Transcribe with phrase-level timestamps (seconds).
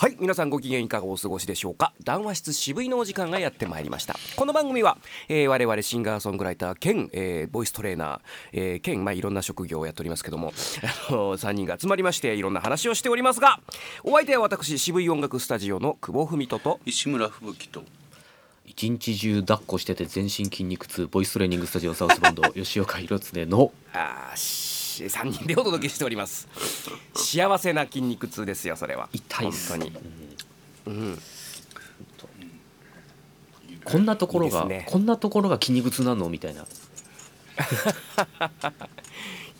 [0.00, 1.92] はい皆さんご機嫌いかがお過ごしでしょうか？
[2.04, 4.14] 談話室渋いのお時間がやってまいりました。
[4.36, 4.96] この番組は、
[5.28, 8.20] えー、我々シンガーソングライター兼、えー、ボイストレーナー、
[8.52, 10.52] えー、兼、まあ、いろんな職業をやっておりますけども
[11.08, 13.58] あの3人が集まりましていろんな話をしておりますが
[14.04, 17.82] お相手は私渋い音楽スタジオの久保文人と石村吹雪と
[18.66, 26.48] 一日中抱っこしてて全身筋肉痛ボイストレーニングスタジオサウスバンド吉岡弘恒のあー3人でお届けしております。
[27.14, 29.08] 幸せな筋肉痛ですよそれは。
[29.12, 29.72] 痛いっす。
[29.72, 29.92] 本当に、
[30.86, 31.18] うん、
[33.84, 34.86] こんなところがね。
[34.88, 36.28] こんなところが筋肉痛なの？
[36.28, 36.66] みたいな。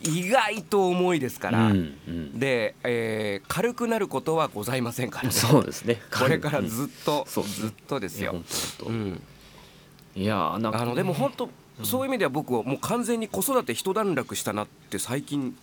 [0.02, 2.38] 意外と重いですから、うんうん。
[2.38, 5.30] で、えー軽くなることはございませんからね。
[5.32, 6.00] そうですね。
[6.16, 7.44] これからずっと、そう。
[7.44, 8.32] ずっとですよ。
[8.32, 8.36] う
[8.92, 9.20] ん、
[10.14, 10.82] 当いやーなんか。
[10.82, 11.50] あのでも本当、
[11.82, 15.56] そういう意味では僕はもう完全に子育て一段落したなって最近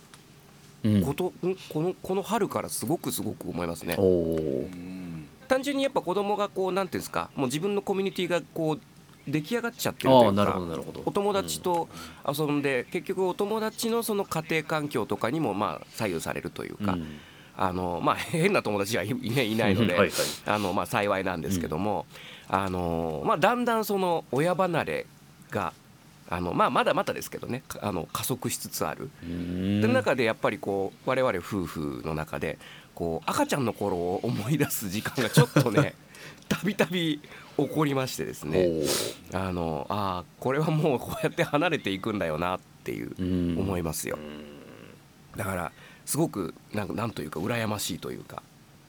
[0.84, 1.02] うん。
[1.02, 1.56] こと、ん？
[1.68, 3.96] このこの春からすごくすごく思いますね。
[5.48, 8.80] 単純にやっぱ子供がこうなんていうんですかもう自分のコミュニティがこう
[9.30, 11.02] 出来上がっちゃってるというああなるほかどなるほど。
[11.04, 11.88] お友達と
[12.26, 17.06] 遊んで、結局お友達のその家庭環境とかにもまあ左右されるというか、うん。
[17.56, 19.96] あのまあ変な友達はいい,、ね、いないので、
[20.44, 22.06] あのまあ幸いなんですけども、
[22.48, 25.06] あのまあだんだんその親離れ
[25.50, 25.72] が
[26.28, 29.10] あのまあまだまだですけどねかあの加速しつつある。
[29.22, 29.80] うーん。
[29.80, 32.58] で中でやっぱりこう我々夫婦の中で
[32.94, 35.94] こう赤ちゃんの頃を思い出す時間がちょっとね
[36.48, 37.20] たびたび
[37.56, 38.68] 起こりましてですね。
[39.32, 43.58] あのあーこれはもうこうやって離れていくんだよなっていううん。
[43.58, 44.18] 思いますよ。
[45.36, 45.72] だから
[46.04, 48.42] すごくなんかなんというか羨ましいというか、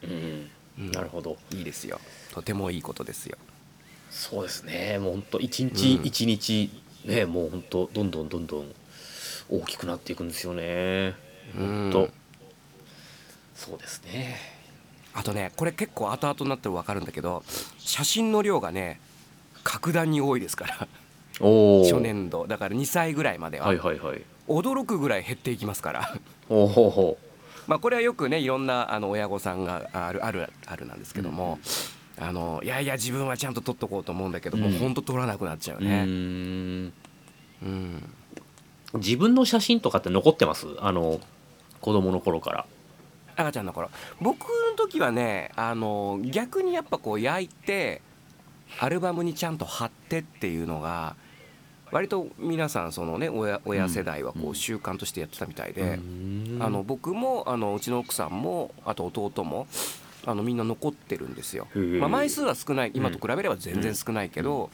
[0.04, 0.50] うん。
[0.80, 0.92] うん。
[0.92, 1.38] なるほど。
[1.52, 2.00] いいですよ。
[2.34, 3.38] とてもいいことですよ。
[4.10, 4.98] そうですね。
[5.00, 6.06] もう本当一日うん。
[6.06, 6.70] 一日
[7.08, 8.76] ねもう本当どんどんどんどん
[9.50, 11.16] 大きくなっていくんですよね。
[11.58, 11.92] うん。
[11.92, 12.10] 本当
[13.56, 14.38] そうですね。
[15.14, 17.44] あとねこれ結構後々になって分かるんだけど
[17.80, 19.00] 写真の量がね
[19.64, 20.88] 格段に多いですから。
[21.40, 22.48] 初年度。
[22.48, 24.22] だから2歳ぐらいまでは、はいはいはい。
[24.48, 26.16] 驚くぐらい減っていきますから。
[26.50, 27.18] おおほほ
[27.68, 31.60] まあこれはよくねいろんなあの親御さんがあるあるあるなんですけども、
[32.20, 36.04] あのいやいや自分はちゃんと撮っとこうと思うんだけど、もううんほんと撮らなくなっちゃうね。
[36.04, 36.08] ん。
[36.08, 38.10] うん。
[38.96, 40.66] 自分の写真とかって残ってます？
[40.80, 41.20] あの
[41.82, 42.66] 子供の頃から。
[43.36, 43.92] 赤ちゃんの頃。
[44.20, 48.02] 僕の時はねあの逆にやっぱこう焼いて
[48.80, 51.16] アルバムにちゃんと貼ってっていうのが
[51.92, 56.64] 割と皆さんそのね親親世代はこう習慣としてやってたみたいで、うーん。
[56.64, 59.68] あの僕もあのうちの奥さんもあと弟も
[60.28, 61.68] あのみんな残ってるんですよ。
[61.74, 62.92] まあ、枚数は少ない。
[62.94, 64.70] 今と比べれば全然少ないけど、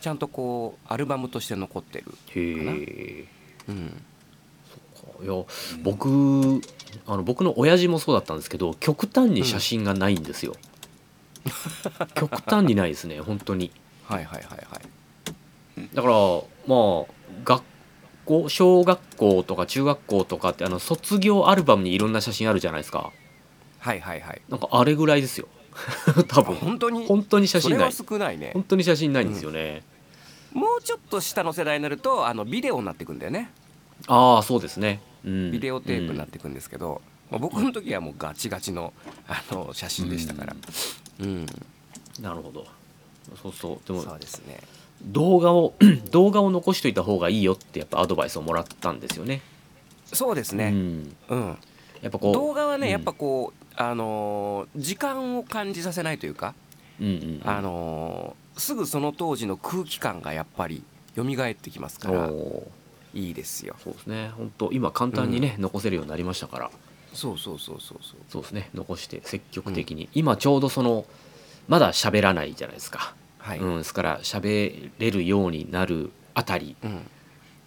[0.00, 2.06] ちゃんとこうアルバムとして残ってる。
[2.34, 3.24] へえ。
[3.68, 4.02] うん、
[5.22, 5.44] いや
[5.84, 6.08] 僕
[7.06, 10.56] あの僕の親父もそうだったんですけど極端に写真がないんですよ、
[12.14, 13.70] 極端にないですね本当に。
[14.06, 15.88] はいはいはいはい。
[15.94, 16.14] だから
[16.66, 17.12] まあ
[17.44, 17.62] 学
[18.24, 23.12] 校小学校とか中学校とかってあの卒業アルバムにいろんな写真あるじゃないですか
[23.80, 24.42] はいはいはい。
[24.48, 25.48] なんかあれぐらいですよ
[26.28, 27.06] 多分本当に？
[27.06, 28.62] 本当に写真ない少ないね本。
[28.64, 29.82] 当に写真ないんですよね、
[30.52, 33.50] もうちょっと下の世代になるとあのビデオになっていくんだよね。
[34.06, 38.92] ああそうですね、うん、ビデオテープになっていくんですけど、まあ、僕の時はもうガチガチの
[39.28, 40.56] あの写真でしたから。
[41.20, 41.46] うん、うん
[42.20, 42.66] なるほど
[43.42, 44.58] そうそうでもそうですね。
[45.02, 45.74] 動画を
[46.10, 49.40] 動画を残しといた方がいいよってやっぱアドバイスをもらったんですよね。
[50.12, 50.66] そうですね。
[50.66, 51.58] うん、うん。
[52.02, 56.54] やっぱこう動画はね、うんやっぱこうあのー時間を感じさせないというか、
[57.00, 60.82] うんうんうん、あのーすぐその当時の空気感がやっぱり
[61.16, 62.30] 蘇ってきますから
[63.14, 63.74] いいですよ。
[63.82, 64.30] そうですね。
[64.36, 66.70] 本当今簡単にね、残せるようになりましたから。
[67.14, 68.18] そうそうそうそうそう。
[68.28, 68.68] そうですね。
[68.74, 71.06] 残して積極的に、今ちょうどその
[71.68, 77.00] まだ喋らないじゃないですか、はい、うん、ですから喋れるようになるあたり、うん、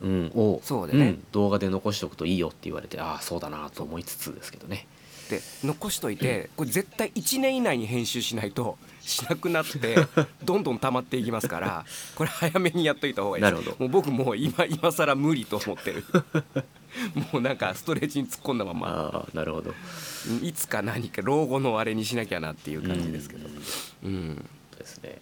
[0.02, 1.10] うん、をそうだね。
[1.10, 4.88] ん動画で残しておくといいよって言われてああそうだなと思いつつですけどね
[5.30, 9.96] で残しといてこれ絶対1年以内に編集しないとしなくなって
[10.44, 13.52] どんどん溜まっていきますからこれ早めにやっといた方がいいです。
[13.54, 13.78] なるほど。
[13.80, 16.04] もう僕もう今今更無理と思ってる。
[17.32, 19.28] もうなんかストレッチに突っ込んだまま。
[19.34, 19.74] なるほど。
[20.42, 23.50] いつか何か老後のあれにしなきゃなっていう感じですけど。
[24.04, 24.50] うん。
[24.78, 25.20] ですね。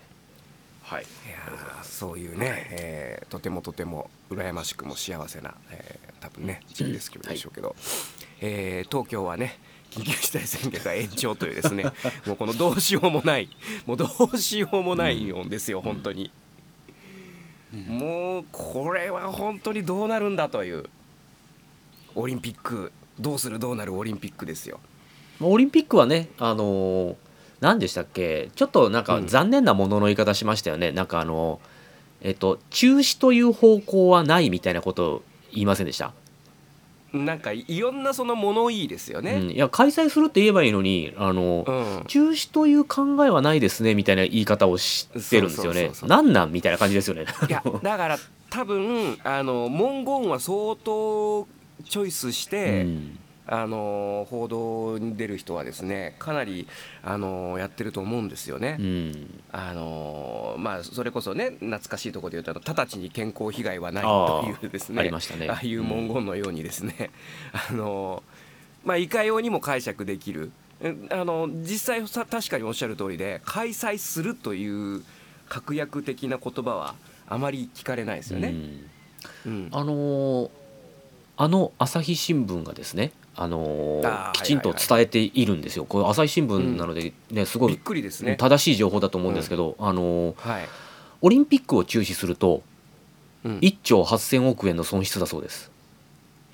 [0.83, 1.03] はい。
[1.03, 7.75] いやーそういうね、えーとてもとても羨ましくも幸せな、えー多分ね時期ですけどでしょうけど、
[8.41, 9.57] えー東京はね
[9.91, 11.83] 緊急事態宣言が延長というですね
[12.25, 13.49] もうこのどうしようもない
[13.85, 16.31] もうどうしようもないんですよ、本当に、
[17.87, 20.85] もうこれは本当にどうなるんだという
[22.15, 24.79] オリンピックどうするどうなるオリンピックですよ。
[25.39, 27.15] まあオリンピックはね、あのー
[27.61, 29.27] 何でしたっけちょっとなんかうん。
[29.27, 31.61] 残念なものの言い方しましたよね、なんかあの
[32.21, 35.23] えっと中止という方向はないみたいなことを
[35.53, 36.13] 言いませんでした、
[37.13, 39.53] なんかいろんなその物言いですようん、ね。
[39.53, 45.91] いや開催するって言えばいいのにあの、うん、中止という考えはないですねみたいな言い方をしてるんですよね。
[46.03, 46.51] なんなん？
[46.51, 47.25] みたいな感じですよね。
[47.49, 48.17] いやだから
[48.49, 51.47] 多分あの文言は相当
[51.83, 53.17] チョイスしうて、ん
[53.51, 56.69] あの報道に出る人はですねかなり
[57.03, 58.77] あのやってると思うんですよね。
[58.79, 59.43] うん。
[59.51, 65.01] あのまあそれこそね懐かしいところで言うと直ちに健康被害はないあというですね。
[65.01, 65.49] ありましたね。
[65.49, 67.11] ああいう文言のようにですね、
[67.69, 68.23] あの
[68.85, 70.53] まあいかようにも解釈できる。
[70.79, 75.03] えあの実際さ確かにおっしゃる通りで開催するという
[75.49, 76.95] 確約的な言葉は
[77.27, 78.47] あまり聞かれないですよね。
[78.47, 78.89] うん。
[79.45, 79.67] うん。
[79.73, 80.49] あのー
[81.37, 88.35] あの朝日新聞がですねあのーきちんと伝えているんですよ、これ朝日新聞なのでね、すごびっいくりですね。
[88.35, 90.67] 正しい情報だと思うんですけど、あのーはい。
[91.21, 92.63] オリンピックを中止すると
[93.43, 93.57] うん。
[93.59, 95.71] 1兆8000億円の損失だそうです。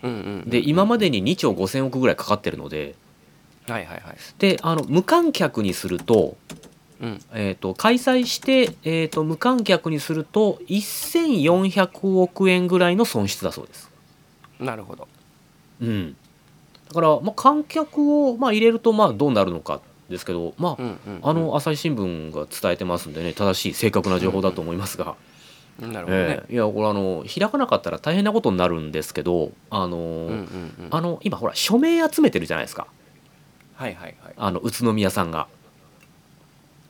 [0.04, 2.94] うんうんうんで今までに2兆5000億ぐらいかかってるので
[3.68, 4.18] はいはいはい。
[4.38, 6.38] であの無観客にすると,、
[7.02, 7.22] うん。
[7.34, 13.90] えー、と開催して、えー、と無観客にすると1400億円ぐらいの損失だそうです。
[14.60, 15.08] なるほど。
[15.82, 16.16] うん、
[16.90, 25.16] だから、まあ、観客を、まあ、入れるとまあどうなるのかですけど、まあうんうんうんあの朝日新聞が伝えてますんでね正しい正確な情報だと思いますが、
[25.80, 26.44] なるほどねえ。
[26.50, 30.34] えいやこれあの開かなかったら大変なことになるんですけどあの、うんうんう
[30.84, 30.88] ん。
[30.92, 32.88] あの今ほら署名集めてるじゃないですか
[33.76, 34.34] はいはいはい。
[34.38, 35.48] あの宇都宮さんが。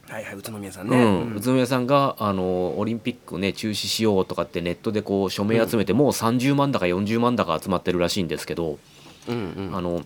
[0.10, 1.04] はいはい宇都宮さんうね。
[1.04, 8.80] ん、宇都宮さんがあのオリンピックね中止しようとかってネットでこう署名集めて、もう30万だか40万だか集まってるらしいんですけど、
[9.28, 9.76] うんうん。
[9.76, 10.04] あの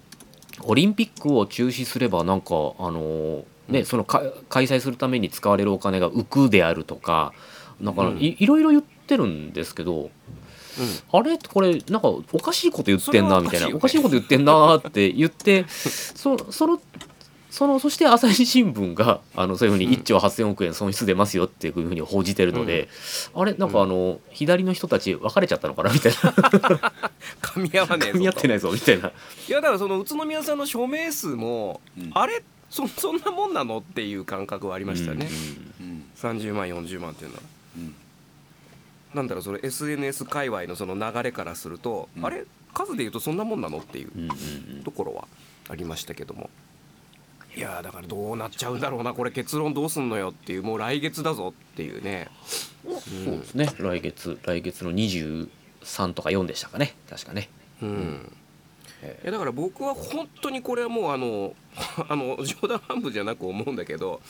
[0.63, 7.33] オリンピックを中止すればなんかあの、ね、そのか開催するために使われるお金が浮くであるとか
[7.79, 8.17] なんかうん。
[8.17, 10.09] いいろいろ言ってるんですけど、
[11.11, 11.37] あれ？
[11.37, 13.75] これなんかおかしいこと言ってんなみたいな。
[13.75, 16.79] おかしいこと言ってんなって言ってそその
[17.51, 19.93] そのそして朝日新聞が あのそういうふうにうん。
[19.93, 22.87] 1兆8000億円損失出ますよっていうふうに報じてるので、
[23.35, 26.31] あれなんかあの、左の人たち別れちゃったのかなみたいな。
[27.43, 28.17] 噛み合わねえぞと。
[28.17, 29.09] 噛み合ってないぞみたいな。
[29.09, 29.11] い
[29.51, 32.11] やだからその宇都宮さんの署名数も、うん。
[32.13, 32.41] あれ？
[32.69, 33.79] そそんなもんなの？
[33.79, 35.29] っていう感覚はありましたね。
[35.81, 36.05] うん。
[36.15, 37.43] 30万40万っていうのは。
[37.77, 37.95] うん。
[39.13, 42.25] なんだろうそれ SNS 界隈のその流れからすると、うん。
[42.25, 42.45] あれ？
[42.73, 43.79] 数で言うとそんなもんなの？
[43.79, 44.33] っていううんうんう
[44.79, 44.83] ん。
[44.85, 45.27] ところは
[45.67, 46.49] ありましたけども。
[47.55, 52.29] いやーだからどうなっちゃうんだろうなこれ結論どうすんのよっていうもう来月だぞっていうね。
[52.83, 53.69] そうですね。
[53.77, 55.47] 来月来月の23
[56.13, 56.95] とか4でしたかね。
[57.09, 57.49] 確かね。
[57.81, 58.31] うん。
[59.03, 61.53] えいやだから僕は本当にこれはもうあの
[62.07, 64.21] あの冗談半分じゃなく思うんだけど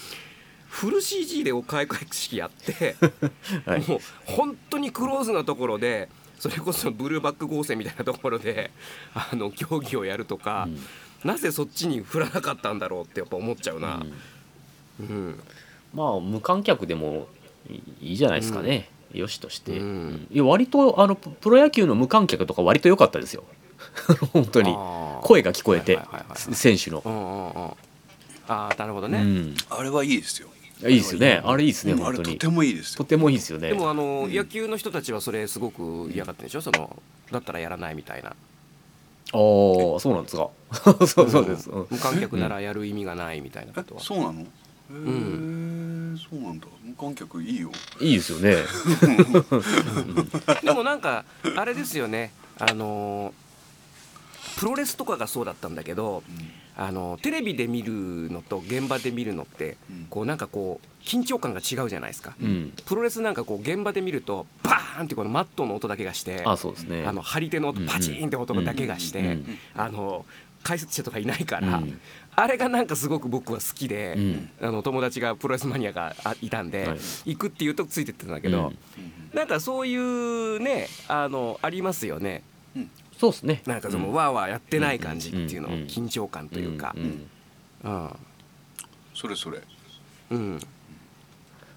[0.70, 2.96] フル CG でお開会式やって、
[3.68, 3.88] はい。
[3.88, 6.10] もう本当にクローズなところで
[6.40, 8.72] それこそブルーバック合成みたいなところで
[9.14, 10.80] あの競技をやるとか、うん
[11.24, 14.04] なぜそっちに振らなかったんだろうってやっぱ思っちゃうな。
[15.00, 15.08] うん。
[15.08, 15.40] うん
[15.94, 17.28] まあ無観客でも
[17.70, 19.86] いいいじゃないですかね、よしとして、うん。
[19.86, 20.28] うん。
[20.32, 23.44] いや割とあのププロ野球の無観客とか割と良かったですよ。
[24.34, 24.76] 本当に。
[25.22, 27.72] 声が聞こえて、はいはいはいはい選手の、うんうんうん。
[28.48, 30.48] ああなるほどね、うん、あれはいいですよ。
[30.84, 31.42] いいですよね。
[31.44, 32.02] あれいいですねうん。
[32.02, 32.28] あ本当に。
[32.30, 32.98] れとてもいいですよ。
[32.98, 33.68] とてもいいですよね。
[33.68, 36.62] でもあの、うん野球の人たちはそれすごく嫌がってるでしょ？
[36.62, 37.02] その
[37.32, 38.34] だったらやらないみたいな
[39.34, 40.50] ああそうなんですか。
[41.06, 41.88] そうそうです、うん。
[41.90, 44.42] 無観客ならやる意味がないみたいなこえとは、そうなの？
[44.42, 44.46] へえ
[44.92, 46.68] そうなんだ。
[46.84, 47.72] 無観客いいよ。
[48.00, 48.58] いいですよね。
[50.64, 51.24] でもなんか
[51.56, 52.32] あれですよね。
[52.60, 53.34] あの
[54.58, 56.24] プロレスとかがそうだったんだけど
[56.84, 57.94] あのテレビで見る
[58.32, 60.08] のと現場で見るのってうん。
[60.10, 62.74] こうなんかこう緊張感が違うじゃないですか、うん。
[62.86, 67.06] プロレスなんかこう現場で見るとバーンってこのマットの音だけがしてあそうですね。
[67.06, 69.46] あの張り手の音パチンって音だけがして、うんうん
[69.76, 70.26] あの
[70.64, 71.72] 解説者とかいないかうん。
[71.72, 71.82] ら、
[72.36, 74.50] あれがなんかすごく僕は好きで、うん。
[74.62, 76.98] あの友達がプロレスマニアがあいたんで、はい。
[77.26, 78.78] 行くっていうとついてってたんだけど、うん。
[79.34, 82.44] なんかそういうねあのありますよね
[83.22, 83.62] そうですね。
[83.68, 86.96] なんかその、わーわーやってない感じっていうの、うんうん緊張感というか。
[86.98, 87.28] んん
[87.84, 88.16] うん。
[89.14, 89.62] それそれ。
[90.32, 90.60] うん。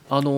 [0.09, 0.31] あの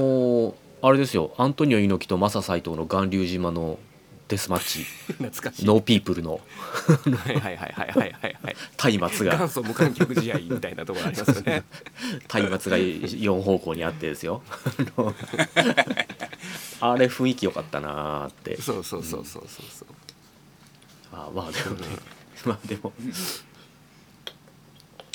[0.50, 1.32] ーあれですよ。
[1.38, 3.78] アントニオ猪木とマサ斎藤の巌流島の
[4.26, 4.80] デスマッチ。
[5.14, 5.64] 懐かしい。
[5.64, 6.40] ノーピープルの。
[7.24, 8.98] はいはいはいはいはいはいはい。
[8.98, 9.36] 松明が。
[9.38, 11.62] 元祖無観客試合みたいなところありますよね。
[12.50, 14.42] 松明が4方向にあってですよ。
[16.80, 18.60] あれ雰囲気良かったなーって。
[18.60, 20.05] そうそうそうそうそうそう
[21.12, 21.86] あまあでもね。
[22.44, 22.92] まあでも。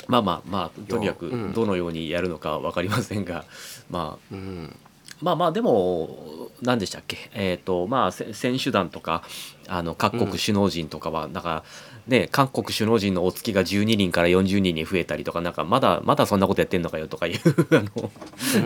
[0.07, 1.53] まあまあまあとにかくうん。
[1.53, 3.45] どのようにやるのか分かりませんが、
[3.89, 4.33] まあ。
[4.33, 4.75] うん。
[5.21, 7.29] まあまあでも何でしたっけ。
[7.33, 9.23] えっ、とまあせ選手団とか
[9.67, 11.63] あの各国首脳陣とかはなんか
[12.07, 17.37] ね韓国首脳陣のお付きが12人から40人に増えたりとかなんかまだまだそんなことやってんのかよとかいう
[17.71, 18.11] あの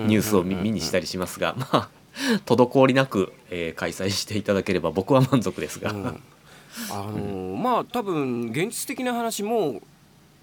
[0.08, 1.89] ニュースを見見にしたりしますがまあ
[2.46, 6.24] 滞りなく、えー開催していただければ僕は満足ですが、うん
[6.91, 9.82] あのーまあ多分現実的な話も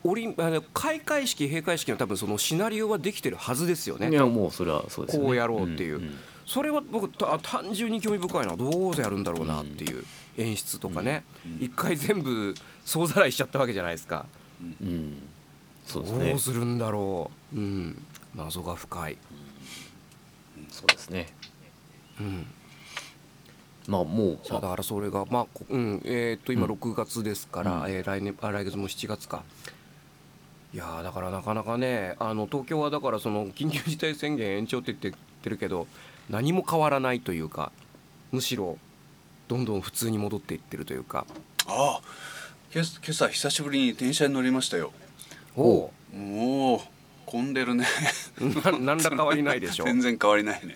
[0.04, 4.10] オリンあの開会式閉会式の多分そのシナリオはできてるはずですよね。
[4.10, 5.28] いやもうそれはそうですよね。
[5.28, 5.98] こうやろうっていう。
[6.00, 10.04] んんそれは僕た単純に興味深いなどうやるんだろうなっていう
[10.38, 11.22] 演出とかね。
[11.60, 14.26] 一回全部総ざらいしちゃったわけじゃないですか。
[14.80, 15.22] うん。
[15.86, 17.56] そうですどねうするんだろう。
[17.56, 18.02] うん。
[18.34, 19.18] 謎が深い。
[20.68, 21.28] そうですね。
[22.20, 22.46] うん
[23.88, 26.72] まあもうさあだからそれがまあこうんえーっと今うん。
[26.72, 27.90] 6月ですから、うん。
[27.90, 29.42] えー来年あ来月も7月か。
[30.74, 35.86] いやーだからなかなかねあの東京はだからその緊急事態宣言延長って言ってるけど
[36.30, 37.72] 何も変わらないというか
[38.30, 38.78] むしろ
[39.48, 41.26] どんどん普通に戻っていってるというか。
[41.66, 42.00] ああ
[42.74, 44.92] 今朝今朝久しぶりに電車に乗りましたよ。
[45.56, 46.80] おおもう
[47.26, 47.86] 混んでるね。
[48.40, 49.86] な何ら変わりないでしょう。
[49.92, 50.74] 全然変わりないね、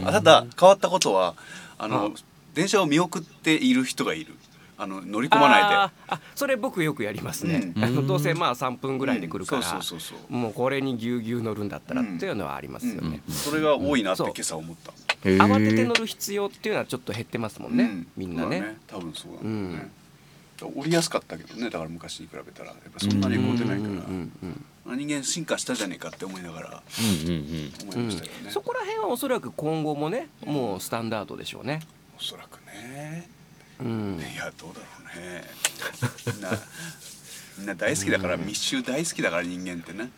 [0.00, 0.08] うん。
[0.08, 1.34] あただ変わったことは
[1.76, 2.10] あの、は
[2.54, 4.34] 電車を見送っている人がいる。
[4.76, 7.84] あの乗り込まないあーあそれ僕よくやりますね、うん。
[7.84, 9.64] あのどうせまあ3分ぐでらいで来るから、うん。
[9.64, 10.32] そうそうそうそう。
[10.36, 13.32] もうこれにぎゅうぎゅう乗るんだったらうんっていうのはありますよね、うん。
[13.32, 14.32] それが多いなってそう。
[14.34, 14.92] 今朝思った、
[15.22, 18.06] 慌てて乗る必要っていうのはちょっと減ってますもんね、うん。
[18.16, 18.60] みんなね。
[18.60, 19.90] まあ多分そうだよね、
[20.60, 22.70] 降りやすかったけどねだから昔に比べたら。
[22.70, 26.82] やっぱそんなに混んでないから、うんうんうん人間進化したじゃねえかって思いながら
[28.50, 31.80] そこら辺はおそらく今後もねもうスタンダードでしょうね、
[32.18, 33.28] おそらくね。
[33.80, 35.44] うん、いやどうだろうね。
[36.26, 36.50] みんな
[37.58, 40.10] みんな大好きだから密集大好きだから人間ってね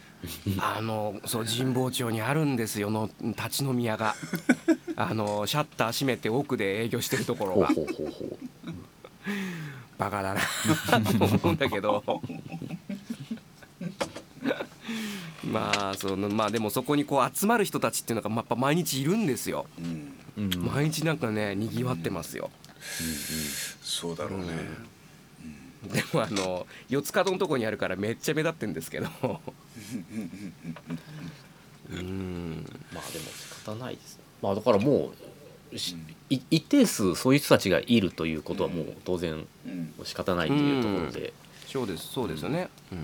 [0.59, 4.15] あのそう神保町にあるんですよの立ち飲み屋が。
[4.99, 7.67] あのシャッター閉めて奥で営業してるところが。
[7.69, 8.38] ほうほうほうほう。
[9.99, 10.41] バカだな。
[11.00, 12.23] と思うんだけど。
[15.45, 19.67] まあそのまあでもそこにこう集まる人たちっていうのがまやっぱ毎日いるんですよ。
[19.79, 19.96] うんうん
[20.37, 22.50] 毎日なんかねにぎわってますよ。
[23.83, 24.47] そうだろうね、
[25.93, 29.09] でもあの四つ角のとこにあるからめっちゃ目立ってんですけど。
[31.90, 32.66] うん。
[32.93, 34.25] まあでも仕方ないですね。
[34.43, 35.12] まあだからも
[35.73, 35.76] う
[36.28, 39.95] 一定数そういう人たちがいるということはもう当然うん。
[40.05, 41.33] 仕方ないというところで、
[41.66, 42.69] そうですそうですよね。
[42.93, 42.99] うん。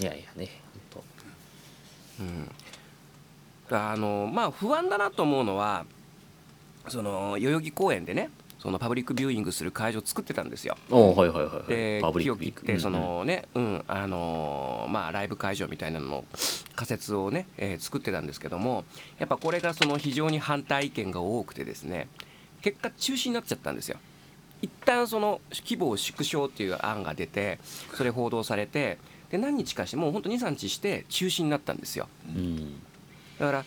[0.00, 0.48] いやいやね
[0.94, 1.02] 本
[2.20, 2.50] うん
[3.74, 5.84] あのまあ不安だなと思うのは
[6.88, 8.30] その代々木公園でね
[8.62, 10.76] そのパブリックビューイングする会場を作ってたんですよ。
[10.88, 16.24] はいはいはいはいでってそのねうんあのまあライブ会場みたいなのの
[16.76, 18.84] 仮設をね、えー作ってたんですけども
[19.18, 22.06] やっぱこれがその非常に反対意見が多くてですね
[22.60, 23.98] 結果中止になっちゃったんですよ。
[24.62, 27.58] 一旦その規模を縮小っていう案が出て
[27.94, 28.98] それ報道されて
[29.28, 32.08] で何日かしてもうほんと23日して中止になったんですよ。
[32.28, 32.80] うん
[33.42, 33.64] だから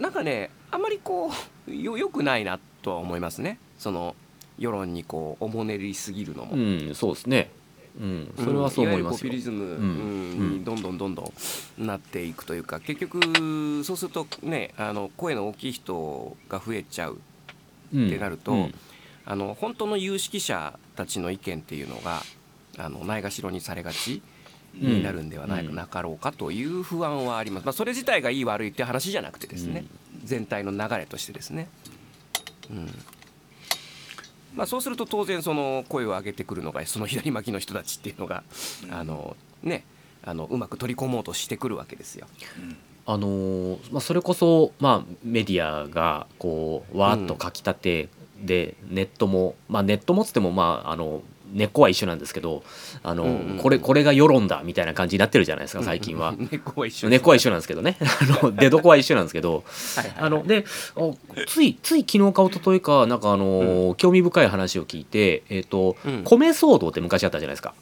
[0.00, 1.30] なんかねあんまりこ
[1.68, 3.58] うよよくないなとは思いますね。
[3.78, 4.16] その
[4.58, 6.56] 世論にこうおもねりすぎるのも。
[6.56, 7.50] うんそうですね。
[8.00, 10.58] うんそれはそう思いますポピュリズムんうん。
[10.58, 11.32] にどんどんどんど
[11.78, 17.18] んなっていくというか結局そうするとねあの声の大きい人が増えちゃう
[17.94, 18.74] うんってなるとうん。
[19.26, 22.22] あの本当の有識者たちの意見っていうのが
[22.78, 24.20] あのないがしろにされがち
[24.74, 25.74] になるんではないうん。
[25.74, 29.84] なかろうかという不安はあります、まあ、それ自体がいい悪いって話じゃなくてですね、
[30.24, 31.68] 全体の流れとしてですね、
[32.70, 32.90] うん。
[34.54, 38.44] まあ、そうすると当然その声を上げてくるのがその左巻きの人たちっていうのが、
[38.90, 39.84] あのね
[40.24, 42.26] あのうまく取り込もうとしてくるわけですよ。
[43.06, 48.08] あのーまあ、それこそ、まあ、メディアがこうわーっと書き立て
[48.40, 51.22] で、ネットも、まあ、ネットもっつっても、まあ、あの
[51.54, 52.62] 根っこは一緒なんですけど
[53.02, 53.58] あの、うんうんうん。
[53.58, 56.34] これこれが世論だみたいな感じになってるじゃないですか最近は。
[56.36, 57.96] 根っこは一緒根っこは一緒なんですけどね。
[58.02, 59.64] あの出どこは一緒なんですけど。
[59.96, 60.64] はいはいあので
[60.96, 66.22] おついつい昨日か一昨日かなんかあの、興味深い話を聞いて、えーとうん。
[66.24, 67.74] 米騒動って昔あったじゃないですか。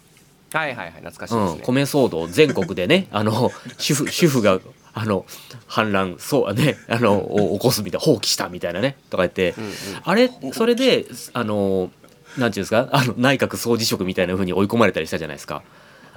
[0.52, 1.62] はいはいはい懐かしいですうん、ね。
[1.64, 4.60] 米騒動全国でね あの主婦主婦が
[4.94, 5.24] あの
[5.66, 9.72] 反乱そうねあのを起こすみたいな放棄したみたいなねとか言って、うんうん。
[10.04, 11.90] あれそれであの
[12.38, 12.88] なんていうんですか？
[12.92, 15.62] あの内閣総辞職みたいな風に追い込まれたりしたじゃないですか、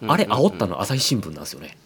[0.08, 1.78] あれ煽ったの朝日新聞なんですよね。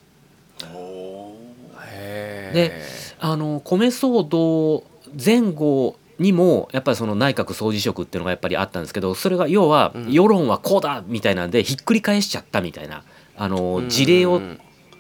[2.54, 2.82] で
[3.20, 4.84] あの米騒動
[5.24, 10.12] 前後にもやっぱりその内閣総辞職っていうのがやっぱりあったんですけどそれが要はうん。
[10.12, 13.04] 世論はこうだみたいなんでひっくり返しちゃったみたいな
[13.38, 14.42] あのうん事例を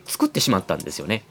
[0.05, 1.23] 作ってしまったんですよね。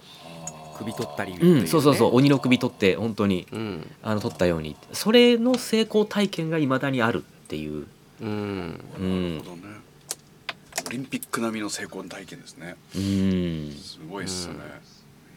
[0.78, 2.14] 首取ったりってう、ん、そうそうそう。
[2.16, 3.90] 鬼の首取って本当にうん。
[4.02, 4.76] あの取ったように。
[4.92, 7.86] それの成功体験がいまだにあるっていう、
[8.20, 8.84] うん。
[8.98, 9.38] うん。
[9.38, 9.62] なるほどね。
[10.86, 12.76] オリンピック並みの成功体験ですね。
[12.94, 14.54] うん、すごいっすね、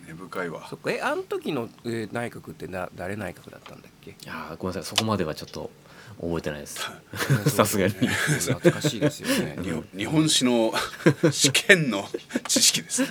[0.08, 0.68] 根深いわ。
[0.70, 0.91] そっか。
[0.91, 4.12] えあの時の、えー内閣ってな誰内閣だったんだっけ？
[4.12, 4.96] いやーごめんなさい。
[4.98, 5.72] そこまではちょっと
[6.20, 6.80] 覚えてないです。
[7.50, 7.94] さすがに。
[7.94, 9.58] 懐かしいですよね。
[9.63, 10.74] 日本日本史の
[11.32, 12.08] 試験の
[12.48, 13.08] 知識ですね。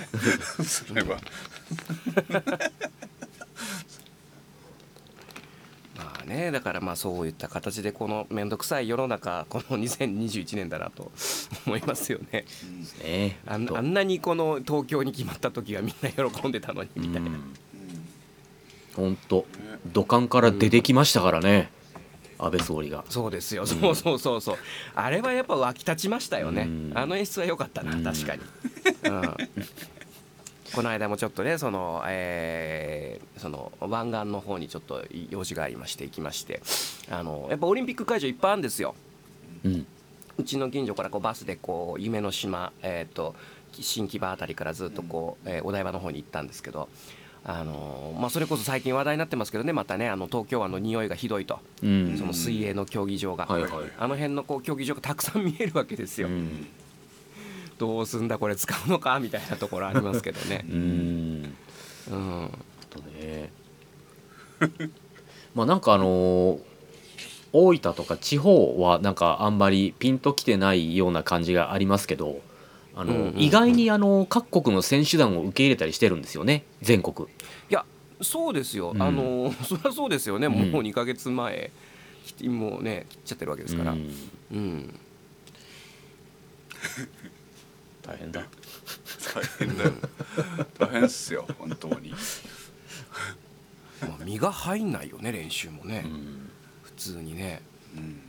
[0.63, 1.17] それは
[6.03, 11.11] まあねだからまあそういった形でこの面倒くさい世の中この2021年だなと
[11.65, 12.45] 思いますよね。
[13.03, 17.31] ねとあんあんなにこの東京に決まった時はみんな喜んでたのにみたいな、
[18.95, 19.45] 本当。
[19.85, 21.71] 土管から出てきましたからね、
[22.37, 23.05] 安倍総理が。
[23.09, 23.65] そうですよ。
[23.65, 24.57] そうそうそうそう。
[24.95, 26.63] あれはやっぱ湧き立ちましたよね。
[26.63, 26.91] うん。
[26.95, 28.03] あの演出は良かったなうん。
[28.03, 28.41] 確かに、
[29.05, 29.35] うん、
[30.73, 36.61] この間もちょっとねその,、えーその湾岸の方にちょっと用事がありまして行きまして
[37.09, 38.95] あのやっぱオリンピック会場いっぱいあるんですよ。
[39.65, 39.85] うん。
[40.37, 43.35] うちの近所からこうバスでこう夢の島、えー、と
[43.73, 46.87] 新木場あたりからずっとこう、えーお台場の方に行ったんですけど、
[47.43, 52.15] あのーまあ、それこそ最近話題になってますけどねまたねあの東京湾の匂いがひどいと、うん。
[52.17, 53.71] その水泳の競技場が、はいはい。
[53.99, 56.67] あの辺のこう競技場がたくさん見えるわけですよ、うん
[57.81, 60.63] どうすんだこれ使うのかみたいなところありますけどね。
[60.69, 61.55] う、ん。
[62.11, 62.49] うん、
[62.91, 63.49] とね
[65.55, 66.59] まあなんかあのー
[67.53, 72.39] 大分とか地方はなんかあんまりピンときてないような感じがありますけど
[72.95, 73.41] あの、うんうんうん。
[73.41, 77.27] 意外にあの各国の選手団を受け入れたりしてるんですよね全国。
[77.27, 77.83] いや
[78.21, 79.01] そうですよ、うん。
[79.01, 80.71] あのー そりゃそうですよね、うん。
[80.71, 81.71] もう2か月前
[82.37, 84.11] きもうね切っちゃってるわけですから、うん。
[84.53, 84.99] うん
[88.01, 88.43] 大変だ。
[89.33, 89.91] 大変だよ。
[90.77, 92.13] 大変っすよ本当に。
[94.01, 96.49] まあ、身が入んないよね練習もね、うん。
[96.83, 97.61] 普通にね。
[97.95, 98.21] うん。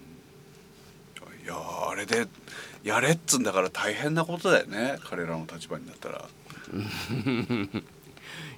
[1.45, 2.29] いやーあれで
[2.85, 6.29] やれっつんだから大変なことだよね彼らの立場になったら。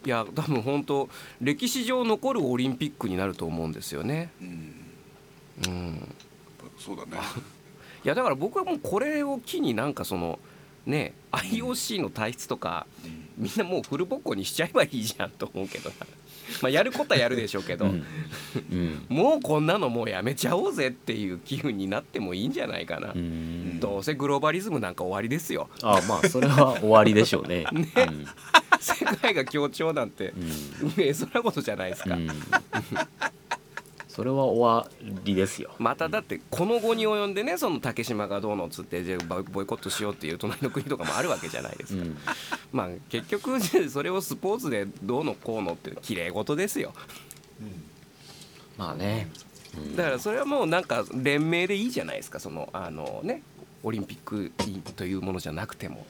[0.05, 1.09] いや多分本当
[1.40, 4.74] 歴史上残るオリンピックになると思うんですよね、うん。
[5.66, 6.14] うん、
[6.79, 7.12] そうだね。
[8.05, 10.38] いやだから僕はもうこれを機になんかその
[10.87, 12.87] ね IOC の体質とか
[13.37, 15.97] みんなもうフルボッコにしちゃえばいいじゃんと思うけどな。
[16.62, 18.05] まあやることはやるでしょうけど、うん。
[18.70, 19.07] うん。
[19.09, 23.81] もうこんなのもうやめちゃおうぜっていう気分になってもいいんじゃないかな、うん。
[23.81, 25.68] どうせグローバリズムなんか終わりですよ。
[25.83, 27.64] あまあそれは終わりでしょうね。
[27.73, 27.87] ね。
[28.79, 30.33] 世界が協調なんて
[30.83, 30.92] うん。
[31.03, 32.42] えそんなことじゃないですか、うんうん
[34.14, 34.88] それは終わ
[35.24, 35.70] りですよ。
[35.79, 42.16] まただってこの後に及んでねその竹島がどうのっつってじゃあボボイコットしようっていう隣の国とかもあるわけじゃないですか、うん。
[42.70, 43.59] まあ結局
[43.90, 46.92] それをスポーツでどうのこうのって綺麗事ですよ。
[48.79, 49.29] まあね。
[49.77, 49.96] うん。
[49.96, 52.38] だからそれはもうなんか連盟でいいじゃないですか。
[52.38, 53.42] そのあのね
[53.83, 54.53] オリンピック
[54.94, 56.07] というものじゃなくても、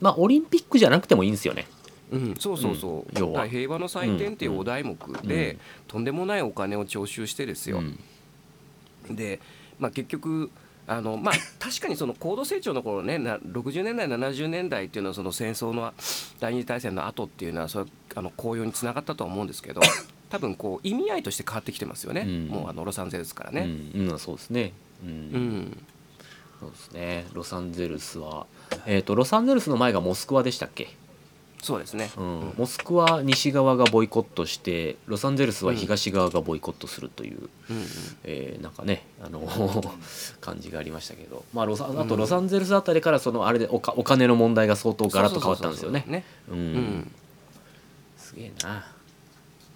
[0.00, 1.66] まあオリンピックじゃなくてもいいんですよね
[2.10, 3.48] うん、そうそうそう、うん。
[3.48, 5.58] 平和の祭典っていうお題目で、うん。
[5.88, 9.16] とんでもないお金を徴収してですよ、うん。
[9.16, 9.40] で、
[9.78, 10.50] まあ、結局
[10.86, 15.92] あの、まあ、 確かにその高度成長の頃ねな60年代70年代っていうのはその戦争の
[16.40, 19.82] 第二次大戦の後っていうのはそれあの紅葉につながったとは思うんですけど
[20.30, 22.48] 多分こう意味合いとして変わってきてますよね、うん。
[22.48, 23.62] もうあのロサンゼルスからうね。
[23.62, 24.72] ん、うん、そうですね。
[25.04, 25.78] うん、うん。
[26.60, 27.26] そうですね。
[27.32, 28.46] ロサンゼルスは、
[28.84, 30.88] えっ、とロサンゼルスの前がモスクワでしたっけ？
[31.60, 37.84] そうですね、うん、モスクワ西側がボイコットして、ロサンゼルスは東側がボイコットするという、うんうん。
[38.24, 39.40] えーなんかねあの
[40.40, 46.24] 感じがありましたけど、まあロサあとロサンゼルスあたりからそのあれでおかお金の問題が相当ガラッと変わったんですよね。
[48.16, 48.86] すげえな。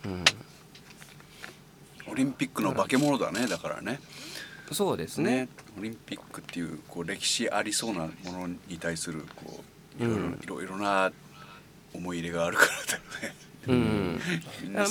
[0.05, 0.25] うん。
[2.12, 4.01] オリンピックの化け物だねだからね。
[4.71, 5.47] そうですね。
[5.47, 5.49] ね。
[5.79, 9.64] オリンピックっていうこう歴史ありそうなものに対するこ
[10.01, 10.40] ういろいろ,、うん。
[10.42, 11.12] いろいろな
[11.94, 13.35] 思い入れがあるからだよね。
[13.68, 14.20] うん。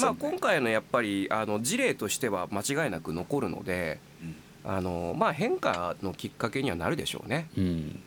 [0.01, 4.35] まあ今回のやっぱりあの事例としては間違いなく残るのでうん。
[4.63, 7.47] あのまあ変化のきっかけにはなるでしょうね。
[7.57, 7.99] うん、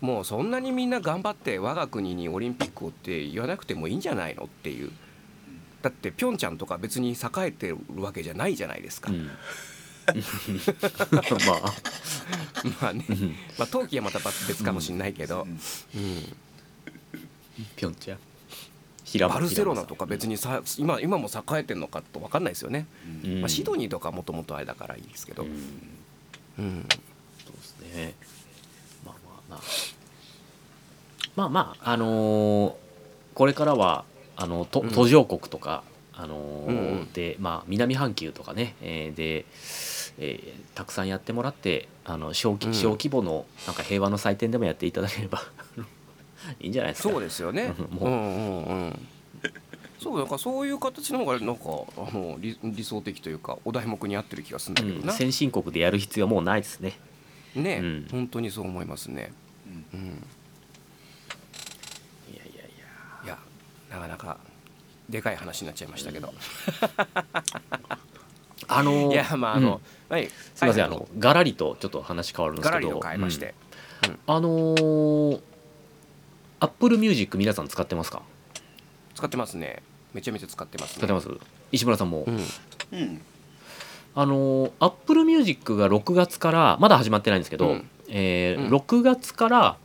[0.00, 4.90] もうそんなにみんな頑張って我が国にオリンピックをって言わなくてもいいんじゃないのっていう。
[5.80, 9.26] だってピョンチャンとか別に栄えてるわけじゃないじゃないですか、うん。
[9.26, 9.32] ま
[11.20, 11.74] あ、
[12.80, 13.04] まあね、
[13.58, 15.50] まあ冬季はまた別かもしれないけど、うん。
[15.50, 15.58] うん。
[17.74, 18.18] ピョンチャン。
[19.12, 22.86] 平バルセロナとか、か別にさ今今も栄えてるのかと分かんないですよね、
[23.24, 23.40] うん。
[23.42, 25.50] まあ、シドニーとかもともとあれだからいいですけど、うん。
[26.58, 26.86] うん。
[27.44, 28.14] そうですね。
[29.04, 29.60] まあまあまあ。
[31.36, 32.74] まあまああのー
[33.34, 34.04] これからは
[34.36, 34.90] あのとうん。
[34.90, 35.82] 途上国とか、
[36.14, 37.12] あのーうんうん。
[37.12, 39.44] でまあ南半球とかね、えーで、
[40.18, 45.42] えーたくさんやってもらってあの小規模のなんか平和の祭典でもやっていただければ
[46.60, 47.10] いいんじゃないですか。
[47.10, 47.74] そうですよね。
[47.78, 48.04] うんもう。
[48.06, 49.08] うんうんうん。
[49.98, 51.62] そうなんかそういう形の方がなんか
[51.96, 56.98] あの理理想的というかお題目に合ってる気がするんだけどうんな、先進国でやる必要はもうないですね。
[57.54, 58.08] ね、うん。
[58.10, 59.32] 本当にそう思いますね。
[59.92, 60.00] うん。
[60.00, 60.08] うん。
[62.32, 63.24] いやいやいや。
[63.24, 63.38] いや
[63.90, 64.38] なかなか
[65.08, 66.32] でかい話になっちゃいましたけど、
[68.66, 70.26] あのー いやまああの、はい。
[70.26, 70.96] すみません、はい。
[70.96, 72.88] あのガラリとちょっと話変わるんですけど。
[72.88, 73.54] ガラリと変えまして、
[74.08, 74.18] うん。
[74.26, 75.40] あのー、
[76.62, 78.22] Apple Music 皆さん使ってますか？
[79.16, 79.82] 使ってますね。
[80.14, 81.28] めちゃめちゃ使ってます、ね、使ってます？
[81.72, 82.36] 石村さんも、うん。
[82.36, 83.20] うん。
[84.14, 87.88] あのー、Apple Music が6月からまだ始まってないんですけど、うん。
[88.08, 88.74] えーうん。
[88.74, 89.76] 6月から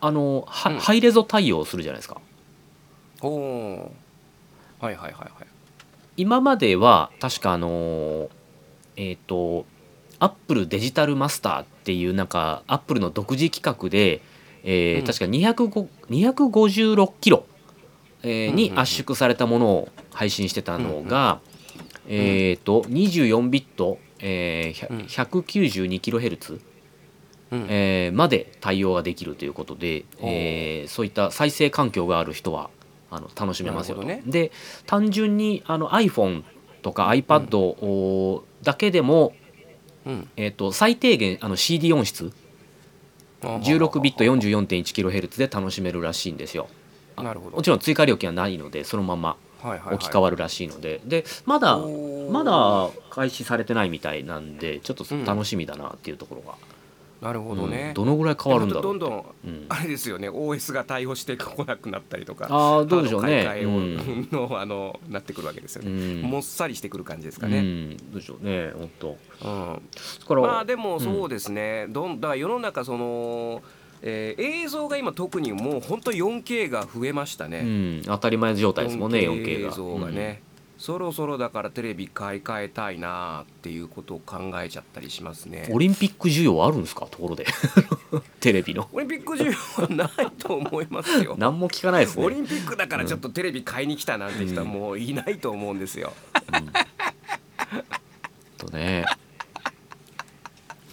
[0.00, 0.78] あのーはうん。
[0.78, 2.22] ハイレゾ対応するじゃないですか。
[3.20, 4.84] おおー。
[4.84, 5.30] はいはいはいはい。
[6.16, 8.28] 今までは確かあのー
[8.96, 9.66] えっ、と
[10.20, 14.22] アップルデジタルマスターっていうなんかアップルの独自企画で、
[14.64, 15.06] えーうん。
[15.06, 17.46] 確か205 256キロ、
[18.22, 21.40] えーに圧縮されたものを配信してたのが、
[22.08, 24.98] えっ、と24ビット、えーうん。
[25.02, 26.60] 192キロヘルツ、
[27.50, 27.66] うん。
[27.68, 32.70] えーまで対応ができるということで、えーそういった再生環境がある人は
[33.10, 34.02] あの楽しめますよと。
[34.02, 34.22] ね。
[34.26, 34.50] で
[34.86, 36.42] 単純にあの iPhone
[36.82, 39.34] とか iPad をだけでも、
[40.06, 40.28] うん。
[40.36, 42.32] えー、と最低限あの CD 音質
[43.44, 46.68] 16ビット 44.1kHz で楽しめるらしいんですよ。
[47.16, 47.56] なるほど。
[47.56, 49.94] もちろん追加料金はないのでそのままはいはいはい。
[49.94, 51.00] 置き換わるらしいので。
[51.04, 56.54] でまだまだ開始されてないみたいなんでちょっと楽しみだなっていうところが、
[57.24, 57.94] なるほどね、うん。
[57.94, 59.66] どのぐらい変わるんだろうどんどんうん。
[59.70, 63.44] あれですよね OS が対応してこなくなったりとかああどうでしょうね。
[63.46, 66.22] 買い替えを、の あのなってくるわけですようね、ん。
[66.22, 69.16] もっさりしてくる感じですかね、うん、どうでしょうね本当
[70.36, 70.42] うん。
[70.42, 73.62] まあでもそうですね、どんだから世の中その、
[74.02, 79.68] えー映像が今特にもう本当 4K が増えましたうね、ん、当たり前状態ですもんね 4K が。
[79.68, 80.42] 映像がね、
[80.84, 85.64] そろそろだからテレビ買い替えたいなっていうことを考えちゃったりしますね。
[85.70, 87.06] うんオリンピック需要あるんですか？
[87.06, 87.46] ところで。
[88.38, 88.86] テレビの。
[88.92, 91.36] オリンピック需要はないと思いますよ。
[91.40, 92.26] 何も聞かないですね。
[92.26, 96.12] オリンピックだからちょっとテレビ買いに来たなんて人はもういないと思うんですよ。
[98.58, 99.06] とね。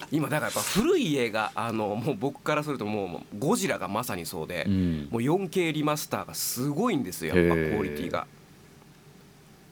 [0.09, 5.07] 今だからやっぱ古い映画あのもう僕からするともうゴジラがまさにそうで、うん。
[5.11, 8.25] もう 4K リマスターがすごいんですよやっぱクオリティが。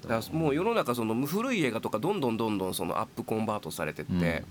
[0.01, 4.45] だからもう世の中その古い映画とかどんどんどんどんそのアップコンバートされてって、うん。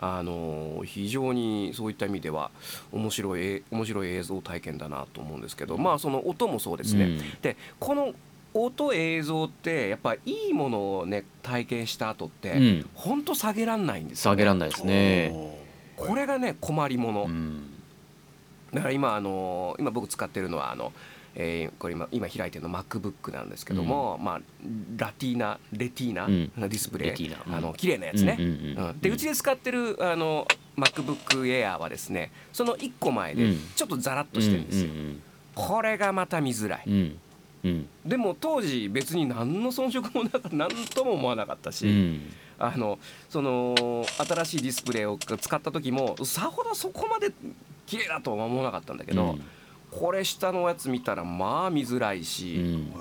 [0.00, 2.50] あの非常にそういった意味では
[2.92, 7.04] 面白いえ面白い映像体験だなと思うんですけどまあその音もそうですね。
[7.04, 7.18] うん。
[7.42, 8.14] でこの
[8.54, 12.90] 音映像ってやっぱいいものをね体験した後って、うん。
[12.94, 15.32] ほんと下げらんないんですよ、下げらんないいですね。
[15.96, 17.70] これがね困りもの、うん。
[18.72, 20.92] だから今あの今僕使ってるのはあの、
[21.40, 24.40] えーこれ今今開いてるの MacBook なんですけども、まあ
[24.96, 26.50] ラティーナレティーナ、うん。
[26.56, 27.28] ディスプレイ。
[27.28, 27.54] うん。
[27.54, 29.00] あの綺麗なやつね、うんうんうんうん。
[29.00, 33.58] でうちで使ってるあの MacBook Air はですねその1個前でうん。
[33.76, 35.22] ちょっとザラッとしてるんですよ、うん
[35.54, 36.92] これがまた見づらい、うん。
[36.94, 37.18] うん。
[37.64, 42.32] うんでも当時別に何の遜色もなかった何とも思わなかったし、うん。
[42.58, 42.98] あの
[43.28, 47.32] その新しいディスプレイを使った時もさほどそこまで
[47.86, 49.38] 綺麗だとは思わなかったんだけど、
[49.90, 52.92] これ下のやつ見たらまあ見づらいし、うん。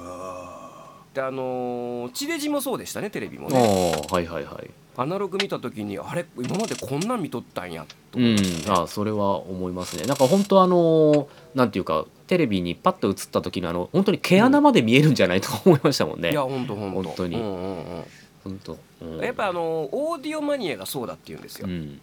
[1.13, 3.93] であのー地デジもそうでしたねテレビもあね。
[4.10, 4.69] あはいはいはい。
[5.00, 8.36] アナログ見た時にあれ今までこんなん見とったんやとうん。
[8.69, 10.06] あそれは思いますね。
[10.06, 16.32] なんか本当あのなんていうかテレビにパッと映った時のあの本当に毛穴まで見えるんじゃないとか思いましたもんね。
[16.32, 17.36] いや本当本当本当に。
[17.36, 18.04] うんうん
[18.43, 19.19] 本当、ううん。
[19.19, 22.00] ん、やっぱあのオーディオマニアがそうだって言うんですよ、うん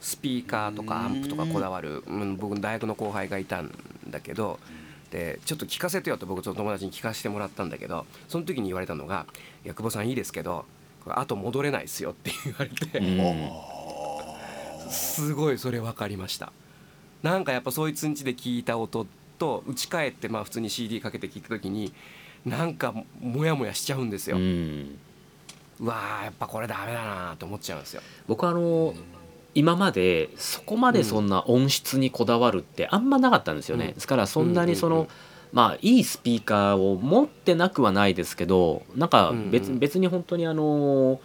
[0.00, 3.72] スピーカーとかアンプとかこだわる、うん、僕大学の後輩がいたん
[4.08, 4.58] だけど
[5.10, 9.26] でちょっと聞かせてよと僕と友達に聞かせてもらったんだけどその時に言われたのが
[9.64, 10.64] 「久保さんいいですけど
[11.04, 13.50] これ後戻れないですよ」って言われて、うん。
[14.90, 16.52] すごいそれ分かりました。
[17.22, 19.06] なんかやっぱそいつんちで聞いた音
[19.38, 21.92] と打ち返ってまあ普通に CD かけて聞いた時に
[22.44, 24.98] なんかモヤモヤしちゃうんですよ、ううん
[25.80, 28.02] わーやっぱこれダメだなと思っちゃうんですよ。
[28.26, 28.94] 僕はあの
[29.54, 33.94] 今までそこまでそんな音質にこだわるってあんまなかったんですよね、うん。
[33.94, 35.10] ですからそんなにその、うんうんうん。
[35.52, 39.78] まあいいスピーカーを持ってなくはないですけどなんか別,、うんうん。
[39.80, 41.20] 別に本当にあの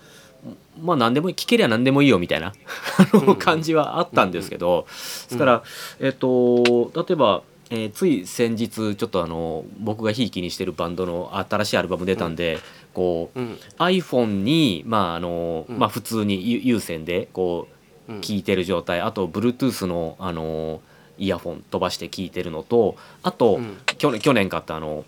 [0.80, 2.54] まあ何でもいい聞けりゃ何でもいいよみたいな
[3.40, 5.64] 感じはあったんですけど、ですから、
[6.00, 12.60] えっと例えばえーつい先日ちょっとあの僕がひいきにしてるバンドの新しいアルバム出たんで、
[12.94, 13.58] こううん。
[13.80, 15.80] iPhone にまああの、うん。
[15.80, 17.75] まあ普通に有有線でこううん
[18.08, 19.02] 聞いてる状態。
[19.02, 20.82] あと Bluetooth のあの
[21.18, 23.78] イヤホン飛ばして聞いてるのとあと、うん。
[23.98, 25.06] 去年去年買ったあの、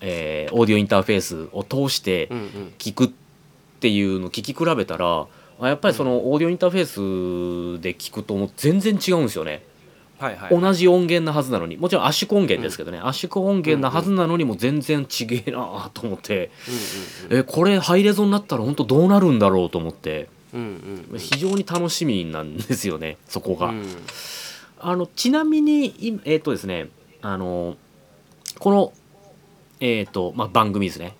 [0.00, 2.72] えーオーディオインターフェースを通してうんうん。
[2.78, 3.10] 聞くっ
[3.80, 5.26] ていうの聞き比べたら
[5.60, 9.62] あやっぱりそのオーディオインターフェースで聞くともう全然違うんですよね。
[10.18, 11.76] はいはい同じ音源なはずなのに。
[11.76, 16.50] もちろん圧縮音源ですけどね、圧縮音源なはずなのにも全然違えなと思って、
[17.30, 21.18] えこれハイレゾになったら本当どうなるんだろうと思ってうんうんうん。
[21.18, 23.68] 非常に楽しみなんですよね そこが。
[23.68, 23.84] うん。
[24.80, 26.88] あのちなみにいえっ、とですね
[27.20, 27.76] あの
[28.58, 28.92] この
[29.80, 31.14] えっ、と、まあ、番組ですね。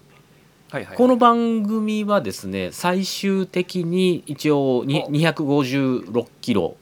[0.71, 6.77] はいはいこの番組はですね最終的に一応にほ256キロ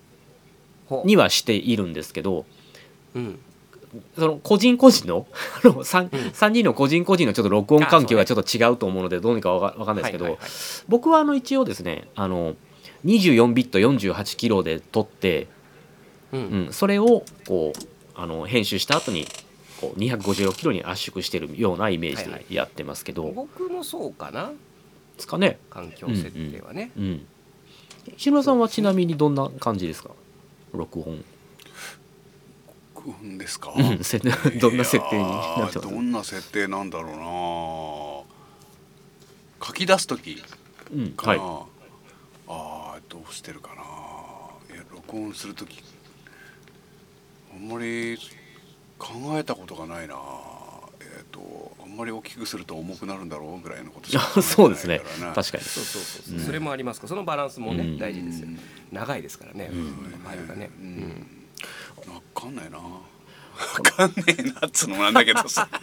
[0.89, 2.47] ほにはしているんですけど
[3.15, 3.39] うん
[4.17, 5.27] その個人個人の
[5.65, 6.09] あの 3, うん。
[6.31, 10.51] 3人の個人個人のちょっと録音環境あがちょっと違うと思うのでどうにかわかんないですけど、はいはいはい。
[10.89, 12.55] 僕はあの一応ですねあの
[13.05, 15.47] 24ビット48キロで撮って、
[16.33, 16.41] うん。
[16.41, 17.81] うん、それをこう
[18.15, 19.27] あの編集した後に
[19.81, 22.45] こう256キロに圧縮してるようなイメージはいはい。
[22.49, 24.49] でやってますけど、僕もそうかな。
[25.17, 25.59] ですかね。
[25.71, 26.91] 環境設定はね。
[26.97, 27.27] うん。
[28.17, 30.11] 石村さんはちなみにどんな感じですか？
[30.73, 31.25] 録音。
[33.07, 33.73] うんですか？
[33.77, 34.19] うんせ
[34.59, 38.27] どんな設定になっどんな設定なんだろう
[39.61, 39.67] な。
[39.67, 40.43] 書き出す時
[40.93, 41.67] うん、かな、は
[42.49, 44.75] あーどうしてるかな。
[44.75, 45.83] いや録音する時
[47.55, 48.19] あんまり
[48.99, 50.17] 考えたことがないな。
[51.01, 55.01] えっ、とあんまり大きくすると重くなるんだろうぐらいのことしか考えてないそうですね。
[55.35, 55.65] 確かに。
[55.65, 56.41] そうそうそうそう、う。
[56.41, 56.45] ん。
[56.45, 57.01] それもあります。
[57.01, 57.99] かそのバランスもね、うん。
[57.99, 58.47] 大事ですよ。
[58.49, 58.61] うん
[58.93, 59.85] 長いですからね、うん。
[60.23, 61.27] ファイルがね、ううん
[62.11, 62.79] んわかんないな。
[62.79, 62.85] わ
[63.83, 65.69] かんねえなっつうのもなんだけどさ。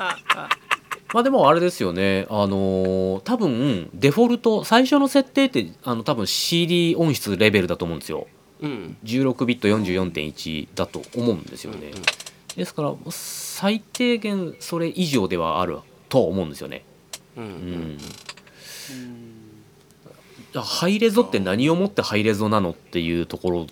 [1.13, 8.27] まあでもあれですよね、あのー多分デフォルト最初の設定ってあの多分 CD 音質レベルだと思うんですよ。
[8.61, 8.97] うん。
[9.03, 12.01] 16ビット44.1だと思うんですよね、うんうん。
[12.55, 16.83] ですから最低限それ以上ではあるとは思うんですよね。
[17.37, 23.67] うんううんん、じゃあハイレゾって何をもってハイレゾなのっていうところ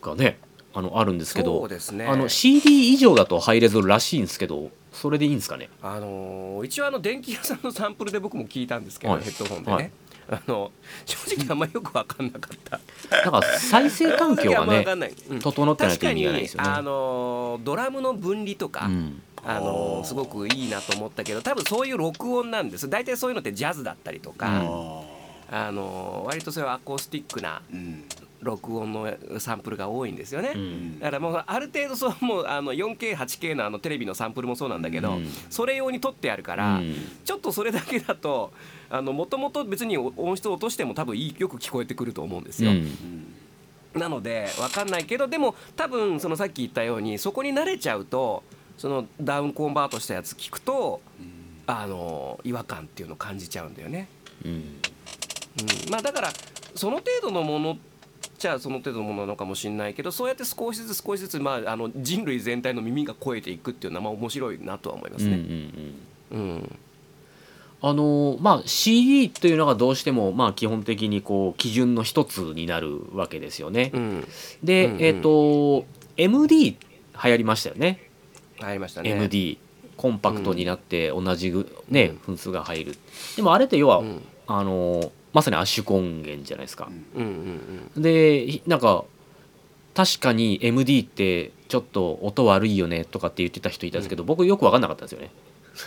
[0.00, 0.38] がね
[0.72, 2.06] あのあるんですけそうどですね。
[2.06, 5.68] あの CD 以上だとハイレゾらしいんですけどそれでいいんですかね？
[5.82, 9.22] あのー一応あの電気屋さんのサンプルで僕も聞いたんですけど、はい。
[9.22, 9.90] ヘッドホンでね、はい。
[10.30, 10.70] あの
[11.06, 12.80] 正直あんまりよく分かんなかった。
[13.24, 15.14] だから再生環境がねかんない。
[15.30, 15.38] うん。
[15.40, 16.68] 整ってないと意味がないですよね。
[16.68, 19.22] あのードラムの分離とか、うん。
[19.44, 22.88] あのーすごくいいなと思ったけど多分そういう録音なんです。
[22.88, 25.56] 大体そういうのってジャズだったりとか、うん。
[25.56, 28.04] あのー割とそういうアコースティックなうん
[28.42, 30.98] 録音のサンプルが多いんですよね、うん。
[30.98, 35.26] だからもうある程度そうもうあの 4K8K のあのテレビのサンプルもそうなんだけど、うん。
[35.50, 36.94] それ用に撮ってあるから、うん。
[37.24, 38.52] ちょっとそれだけだと
[38.90, 42.70] もともと別に音質を落としても多分いいよく聞こえてくると思うんですよ。
[42.70, 43.34] うん。
[43.94, 48.44] なので分かんないけどでも多分そのさっき言ったようにそこに慣れちゃうと
[48.78, 51.00] そのダウンコンバートしたやつ聞くと
[51.66, 54.08] あの違和感っていうのを感じちゃうんだよね。
[54.44, 54.52] うん。
[54.52, 54.60] うん、
[55.90, 56.30] まあだから
[56.74, 57.76] その程度のもの
[58.38, 65.42] じゃあその程度のものなのかもしれないけどそうやって少しずつ少しずつ、まあ、あの人類全体の耳が超えていくっていうのはまあ面白いなとは思いますうんうね。
[65.42, 65.94] ん
[66.30, 66.78] うん
[67.82, 73.90] あのまあ CD というのがどうしてもまあ基本的にこう基準の一つになるわけですよね。
[73.94, 74.28] うん
[74.62, 75.86] で、うんうんえっ、と
[76.18, 76.76] MD 流
[77.14, 78.10] 行りましたよね。
[78.60, 79.10] ありましたね。
[79.10, 79.58] MD
[79.96, 82.96] コンパクトになって同じぐね、うん分数が入る。
[83.36, 86.90] でもあれって要は、うんあのまさに圧縮音源じゃないですか。
[87.14, 87.24] うん
[87.96, 89.04] うんでなんか
[89.92, 95.30] 確かに MD ってちょっと音悪いよねとかって言ってた人いたんですけど、僕よく分かんなかったんですよね。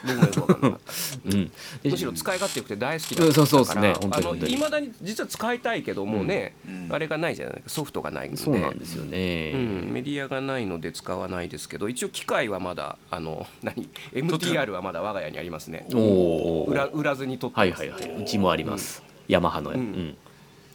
[0.05, 0.79] うん、僕もよく分かんなかっ
[1.23, 1.37] た。
[1.37, 1.51] うん、
[1.83, 4.25] でむしろ使い勝手よくて大好きだったから、そうそうですね本当に。
[4.25, 6.89] あの本当に未だに実は使いたいけどもうね、うん。
[6.91, 8.41] あれがないじゃないソフトがないので。
[8.41, 9.51] そうなんですよね。
[9.53, 15.87] うん、メディアがないので使わないですけど一応機械はまだあの何？MTR はまだ我が家にありますね。
[15.93, 17.79] おお売ら売らずに取ってます。
[17.79, 18.21] はいはいはい。
[18.21, 19.79] うちもあります、ヤマハの、ううん。
[19.81, 20.17] ん。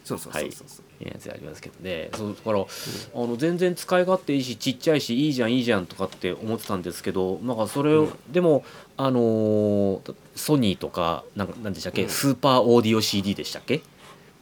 [0.03, 0.67] そうそうそうそう。
[0.67, 2.09] そう、やつありますけどね。
[2.15, 8.13] そうだから、あの全然使い勝手いいしちっちゃいしいいじゃんいいじゃんとかって思ってたんですけどなんかそれを、うん。
[8.31, 8.63] でも
[8.97, 12.09] あのーソニーとかなんかなんでしたっけ、うん。
[12.09, 13.81] スーパーオーディオ CD でしたっけ、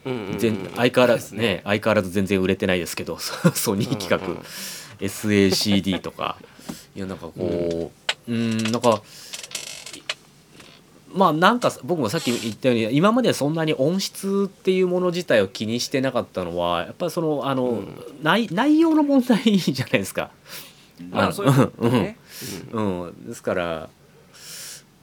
[0.05, 0.37] うんうんうん。
[0.37, 1.61] 全相変わらずでね。
[1.63, 4.43] 相変わらず全然売れてないですけど ソニー企画、うんうん
[4.99, 6.37] SACD とか。
[6.95, 7.91] いやなんかこ
[8.27, 9.01] ううんなんか
[11.13, 17.87] まあなんか僕もさっき言ったように今までそんなに音質っていうもの自体を気にしてなかったのはやっぱりそのあの、うん。
[18.21, 20.31] 内内容の問題じゃないですか。
[21.11, 23.89] まあそうん、ですから、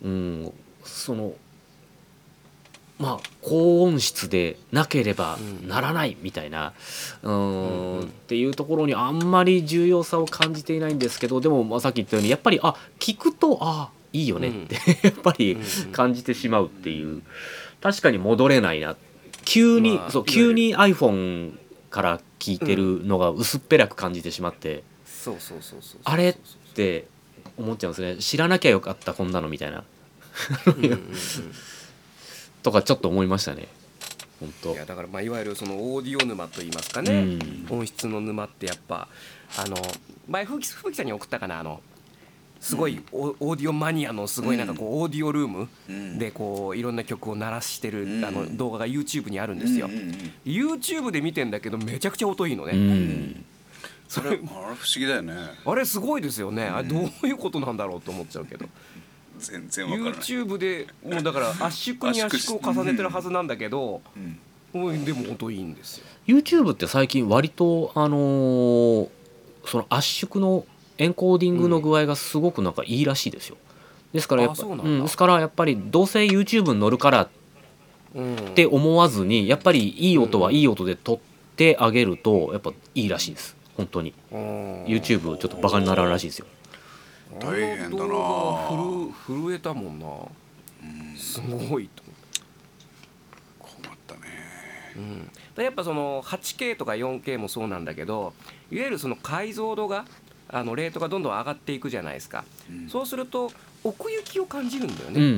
[0.03, 1.35] うん、その
[2.99, 6.75] まあ高音質でなければならないみたいな、
[7.23, 8.01] うん。
[8.01, 17.23] っていうところにあんまり重要さを感じていないんですけどでも、まあ、さっき言ったようにやっぱりあ聞くとあいいよねって、やっぱりうん感じてしまうっていう。
[17.83, 18.97] 確かに戻れないな。
[19.45, 21.53] 急に、そうまあいわゆる急に iPhone
[21.91, 24.85] から聞いてるのが薄っぺらく感じてしまって。
[25.05, 26.37] そうそうそうそうあれっ
[26.75, 27.07] て
[27.57, 28.17] 思っちゃうんですね。
[28.23, 29.83] 知らなきゃよかったこんなのみたいな。
[32.63, 33.67] とかちょっと思いましたね。
[34.39, 34.73] 本当。
[34.75, 37.39] いやだからまあいわゆるそのオーディオ沼といいますかね、
[37.71, 37.79] うん。
[37.79, 39.09] 音質の沼ってやっぱ
[39.57, 39.77] あの
[40.29, 41.83] 前吹雪吹雪さんに送ったかなあの
[42.65, 46.19] すごいオ,、オーディオマニアのすごいなんかこうオーディオルームうん。
[46.19, 48.25] でこういろんな曲を鳴らしてるうん。
[48.25, 49.91] あの動画が YouTube にあるんですよ。
[50.47, 53.45] YouTube で見てんだけどめちゃくちゃ音いいのうねん。
[54.09, 55.35] それあれ不思議だよね。
[55.67, 56.65] あれすごいですよね。
[56.65, 58.67] あれどういうことなんだろうと思っちゃうけど。
[59.39, 60.13] 全然わからない。
[60.21, 64.39] YouTube でもうだから圧縮に圧縮を重ねてるはずなんだけどうん。
[64.81, 66.07] もうでも音いいんですよ。
[66.27, 69.09] YouTube って最近割とあのー
[69.67, 70.67] その圧縮の
[70.99, 73.57] エンコーディングの具合がすごくなんかいいらしいですよ。
[74.13, 74.85] ですからやっぱうなんだ。
[74.85, 77.29] うんですからやっぱりどうせ YouTube に乗るからっ
[78.15, 81.19] うんて思わずにやっぱりいい音はいい音で撮っ
[81.57, 83.57] てあげるとやっぱいいらしいです。
[83.77, 84.15] 本当に。
[84.31, 86.47] うん YouTube ちょっとバカにならんらしいですよ。
[87.41, 87.99] 大変だな。
[88.69, 90.07] 震震えたもんな。
[90.07, 91.17] うん。
[91.17, 92.05] すごいと
[93.59, 94.21] 困ったね。
[94.95, 98.33] 思う、うん、でやっぱその 8K とか 4K もそうなんだけど
[98.71, 100.05] いわゆるその解像度が
[100.55, 102.89] あのレートがどんどん上がっていくじゃないですか、うん。
[102.89, 103.51] そうすると
[103.83, 105.31] 奥行きを感じるんだよね、うんうん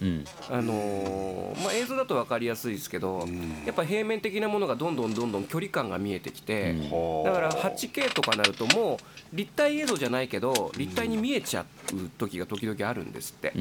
[0.00, 0.06] うん。
[0.08, 0.24] うん。
[0.48, 3.64] あのーまあ、映像だと分かりやすいですけど、うん。
[3.66, 6.90] やっぱ平面的なものがどんどんどんどん距離感が見えてきて、うん。
[6.90, 8.98] はあだから 8K とかなるとも
[9.32, 13.52] う立体映像じゃないけど立体に見えちゃう時が時々あるんですって。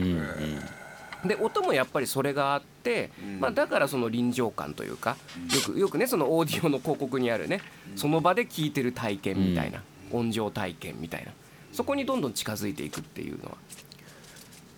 [1.25, 3.39] で音もやっぱりそれがあって、うん。
[3.39, 5.17] まあ、だからその臨場感というか
[5.51, 7.61] よくよくねそのオーディオの広告にあるね
[7.95, 11.31] その場で聞いてる体験みたいな音情体験みたいな。
[11.71, 13.57] そこにどんどん近づいていくっていうのは。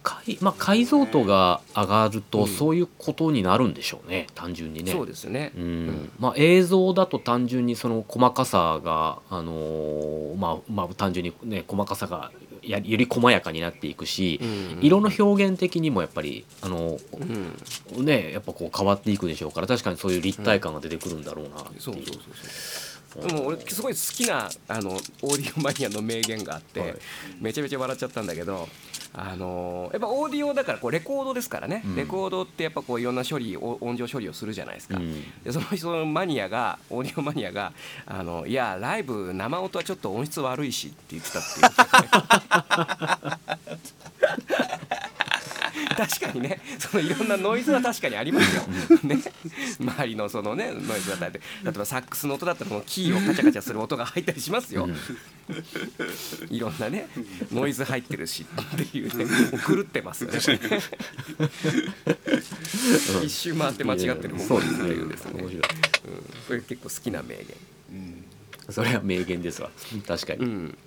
[0.03, 2.21] 解まあ、解像度が上がるうん。
[2.23, 4.27] とそういうことになるんでしょうね。
[4.33, 4.91] 単純にね。
[4.91, 5.51] そうですね。
[5.55, 5.63] うん。
[5.63, 6.11] うん。
[6.19, 12.31] まあ、映像だと単純にその細かさが、あのーまあまあ、単純に、ね、細かさが
[12.63, 16.97] やより細やかになっていくし、うん色の表現的にもやっぱりあの、
[17.95, 18.05] うん。
[18.05, 21.81] ね、やっぱこう変わっていくでしょうから確かにそういう立体感が出てくるんだろうなっていう。
[21.81, 24.99] そうそうそうそうでも俺すごい好きなあのオー
[25.37, 26.95] ディオマニアの名言があって、はい。
[27.41, 28.69] めちゃめちゃ笑っちゃったんだけど
[29.13, 31.95] あのやっぱオーディオだからこうレコードですからね、うん。
[31.95, 35.21] レコードってやっぱこういろんな処理お音情処理をするじゃないですか、うん。
[35.43, 37.73] でそのそのマニアがオーディオマニアが
[38.05, 41.63] あのいやライブ生音はちょっと音質悪いしって言ってたってい
[43.27, 43.61] う
[45.95, 46.61] 確かにね。
[46.79, 48.63] そのいろんなノイズは確かにありますよ、
[49.03, 49.21] ね、
[49.79, 54.87] 周りのそのねノイズだったり例えばサックスの音だったらこのキーをカチャカチャする音が入ったりしますよ、
[56.49, 57.07] いろんなね
[57.51, 59.25] ノイズ入ってるしっていうね。
[59.67, 60.39] 狂ってますよね。
[63.23, 64.47] 一周回って間違ってるもん。
[64.47, 64.83] そうですね。
[64.83, 65.41] っていうですね。
[65.41, 65.55] 面白い。
[65.55, 67.45] うん、これ結構好きな名言。
[67.91, 68.25] うん。
[68.69, 69.69] それは名言ですわ。
[70.07, 70.77] 確かに、うん。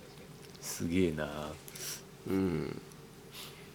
[0.60, 1.52] すげえな。
[2.28, 2.80] うん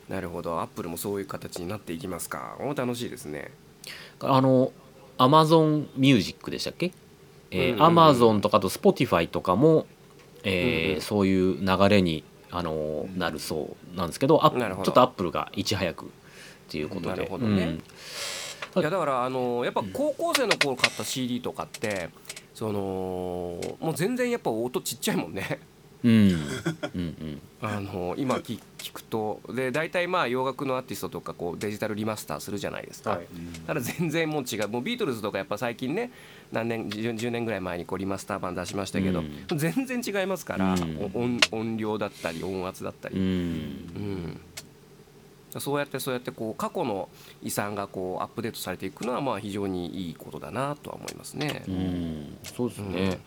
[0.10, 0.60] なるほど。
[0.60, 2.58] アップルもそういう形になっていきますか。
[2.60, 3.52] お楽しいですね。
[4.20, 4.74] あの
[5.18, 6.92] アマゾンミュージックでしたっけ
[7.80, 9.86] アマゾンとかあと Spotify とかも、
[10.44, 11.02] えーうんうん。
[11.02, 14.86] そういう流れにあのなるそうなんですけどアップなるほど。
[14.86, 16.08] ちょっとアップルがいち早くっ
[16.70, 17.08] ていうことで。
[17.10, 17.64] なるほどね。
[18.76, 18.82] うん。
[18.82, 22.10] いやだからあのやっぱ高校生の頃買った CD とかって
[22.54, 25.60] そのもう全然やっぱ音ちっちゃいもんね
[26.04, 26.12] うん。
[26.12, 26.32] うん。
[26.96, 27.42] うん。
[27.62, 33.28] あの今聞聞くとで大体まあ洋楽のアーティストとかこうデジタルリマスターするじゃないですか、はい。
[33.68, 34.70] ただ全然もう違う。
[34.70, 36.12] もうビートルズとかやっぱ最近ね
[36.54, 39.24] 何年 10, 10年ぐらい前にこうリマスター版出しましたけど、う
[39.56, 41.12] 全然違いますから、うん。
[41.14, 43.22] お音音量だったり音圧だったうり、ん。
[43.22, 43.26] う
[45.58, 45.60] ん。
[45.60, 47.10] そうやってそうやってこう過去の
[47.42, 51.64] 遺産がこうアップデートされていくのはまあ非常にいいことだなとは思いますね。
[51.68, 52.38] うん。
[52.44, 53.20] そうですね。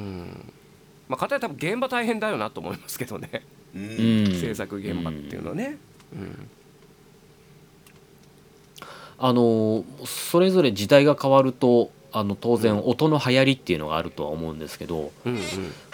[0.00, 0.52] うん
[1.08, 3.42] まあ、かたや多分現場大変だよなと思いますけどね、
[3.74, 4.24] ううん。
[4.24, 5.78] ん制作現場っていうのはね。
[6.12, 6.48] うん。
[9.16, 15.40] あのそれぞれ時代が変わるとあの当然音の流行りっていうのがあるとは思うんですけど、うんうん。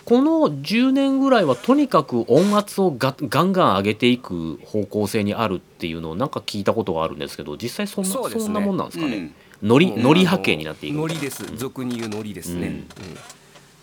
[0.04, 0.30] この
[0.62, 8.48] 10年ぐらいはとにかく音圧をガガンガン上げていく方向性にあるっていうのをなんか聞いたことがあるんですけど実際そんなそ,、ね。
[8.48, 9.34] んなもんなんですかね、うん。
[9.62, 10.02] ノリうん。
[10.02, 11.44] ノリ波形になっていくノリです。
[11.56, 12.72] 俗に言うノリですね、うん。
[12.72, 12.84] うん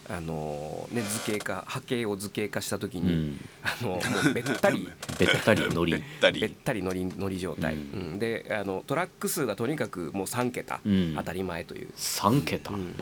[0.09, 3.39] あのね図形化波形を図形化した時に、うん。
[3.63, 3.99] あの
[4.33, 4.87] べったり
[5.19, 5.91] べったり乗り。
[5.93, 6.83] べったりべったり。
[6.83, 8.13] 乗り状態、ううん。
[8.15, 11.15] んであのトラック数がとにかくもう3桁、うん。
[11.15, 12.95] 当たり前という、3桁、うん。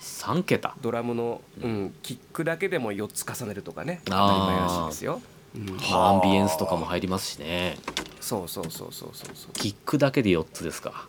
[0.00, 0.74] 3桁。
[0.80, 5.20] ドラムの、うん、キックだけでも4つ重ねるとかね当たり前らしいですよ、
[5.54, 7.76] うん、まあアンビエンスとかも入りますしね。
[8.20, 9.52] そうそうそうそうそうそう。
[9.52, 11.06] キックだけで4つですか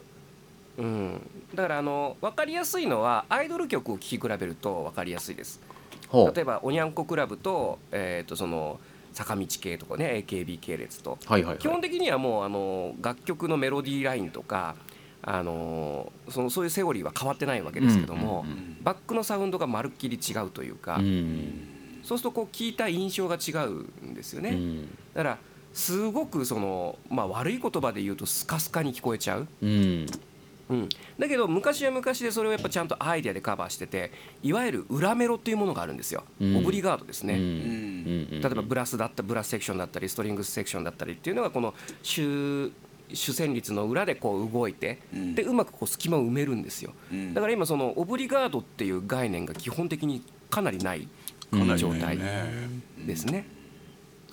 [0.77, 1.21] うん、
[1.53, 5.61] だからあの分かりやすいのはアイドル曲を聴き比べると分かりやすいです。
[6.35, 8.79] 例えばおにゃんこクラブと,、えー、とその
[9.13, 11.17] 坂道系とかね AKB 系列と。
[11.25, 11.57] はいはいはい。
[11.59, 14.75] 基本的にはもうあの楽曲のメロディーラインとか
[15.21, 21.69] あのそのそういうセオリーは変わってないわけですけども、うんうんうんバックのサウンドがまるっきり違うというか、うん。
[22.03, 23.69] そうするとこう聞いた印象が違う
[24.05, 24.81] んですよね、うん。
[25.13, 25.37] だから
[25.73, 30.05] すごくその、まあ、悪い言葉で言うとスカスカに聞こえちゃう、うん
[30.69, 30.89] うん、
[31.19, 34.11] だけど昔は昔でそれをやっぱちゃんとアイデアでカバーしてて
[34.41, 36.57] いわゆる裏メロっていうものがあるんですよ、うん。
[36.57, 38.29] オブリガードですね、うん。
[38.29, 42.71] 例えばブラスだったブラスセクションだったりストリングスセクションだったりっていうのがこの主
[43.13, 45.35] 主旋律の裏でこう動いて、うん。
[45.35, 46.93] でうまくこう隙間を埋めるんですよ。
[47.11, 47.33] うん。
[47.33, 51.07] だから今そのオブリガードっていう概念が基本的にかなりない
[51.77, 52.45] 状態ね
[53.05, 53.45] ですね。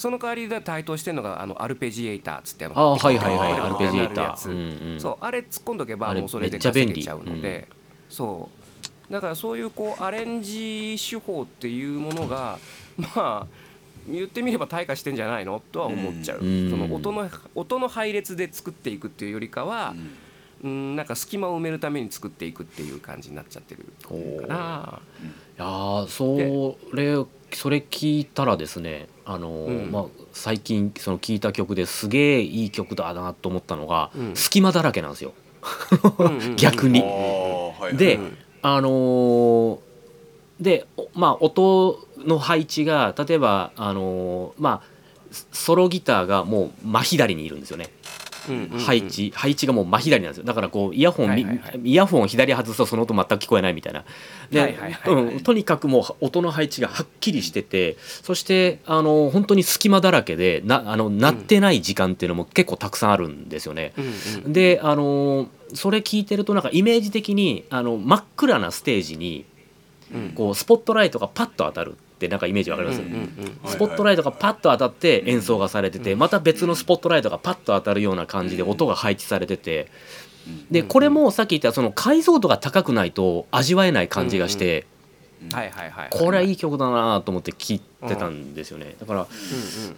[0.01, 3.53] その代わりで台頭してるのがあのアルペジエーターっつってあはいはいはい。
[3.53, 4.99] アルペジエーター。
[4.99, 7.69] そうあれ突っ込んどけばもうそれで稼げちゃうので、
[8.09, 8.49] そ
[9.11, 9.13] う。
[9.13, 12.59] だからそういうこうアレンジ手法っていうものが
[12.97, 13.47] まあ
[14.09, 19.95] 言ってみれば退化してんじゃないのとは思っちゃう、うんその音の音の配列で作っていくっていうよりかは、
[20.65, 24.15] うん、なんか隙間を埋めるために作っていくっていう感じになっちゃってるか
[24.47, 25.01] な。
[25.59, 29.93] いやーそれそれ聞いたらですねあのー、うん。
[29.93, 34.37] まあ、最近その聞いた曲ですげえいい曲だなと思ったのが、うん。
[34.37, 35.33] 隙間だらけなんですよ。
[36.57, 37.05] 逆に。
[37.93, 39.79] でうんあのー
[40.61, 47.89] でおまあ音の配置が例えばあのーまあソロギターがもう真左にいるんですよね。
[48.79, 50.45] 配置配置がもう真左なんですよ。
[50.45, 51.81] だからこうイヤホン、はいはいはい。
[51.83, 54.05] イヤホンを左外すとその音全く聞こえないみたいな。
[54.51, 55.25] で、はいはいはいはい。
[55.35, 63.93] うん、とにかくもう音の配置がはっきりしててそしてあの本当に隙間だらけでなあの鳴ってない時間っていうのも結構たくさんあるんですよね。
[63.97, 64.05] うん
[64.45, 69.45] うんであのそれ聞いてるとなんかイメージ的にあの真っ暗なステージに
[70.13, 70.31] うん。
[70.31, 71.93] こうスポットライトがパッと当たる。
[71.93, 73.03] ってなんかイメージわかります、
[73.73, 79.89] スポットライトがパッと当たって演奏がされててまた別のスポットライトがパッと当たるような感じで音が配置されてて。
[80.71, 84.87] でこれもさっき言ったその解像度が高くないと味わえない感じがして
[85.53, 88.95] はいはいはいこれはいい曲だなと思って聴いてたんですよね。
[89.01, 89.27] だから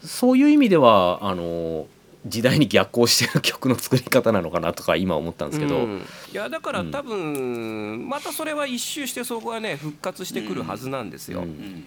[0.05, 1.87] そういう意味ではあの
[2.27, 6.03] 時代に逆行してる曲の作り方なのかなとか今思ったんですけど、うん。
[6.33, 6.91] いやだからうん。
[6.93, 11.85] 多分またそれは一周してそこはね復活してくるはずなんですよ、ううん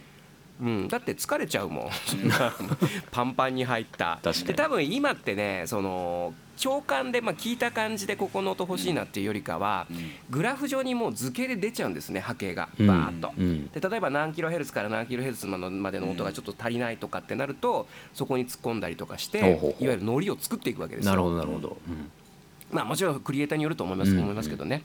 [0.61, 0.87] うん。
[0.87, 1.89] だって疲れちゃうもん。
[3.11, 4.19] パンパンに入った。
[4.23, 4.47] 確かに。
[4.47, 9.87] で多分今ってねその長官で、まあ、聞いた感じでここの音欲しいなっていうよりかは
[10.29, 12.69] グラフ上にもう図形で出ちゃうんですね波形が。
[12.79, 12.87] うん。
[12.87, 13.33] バーッと。
[13.37, 21.11] うんで例えば何キロヘルツから何キロヘルツまでの音がちょっと足りないとかってなるとそこに突っ込んだりとかしていわゆるノリを作っていくわけですよ。
[21.11, 22.11] なるほどなるほど、うん
[22.75, 24.19] まあ、もちろんクリエイターによると思います,、うん。
[24.19, 24.83] 思いますけどね、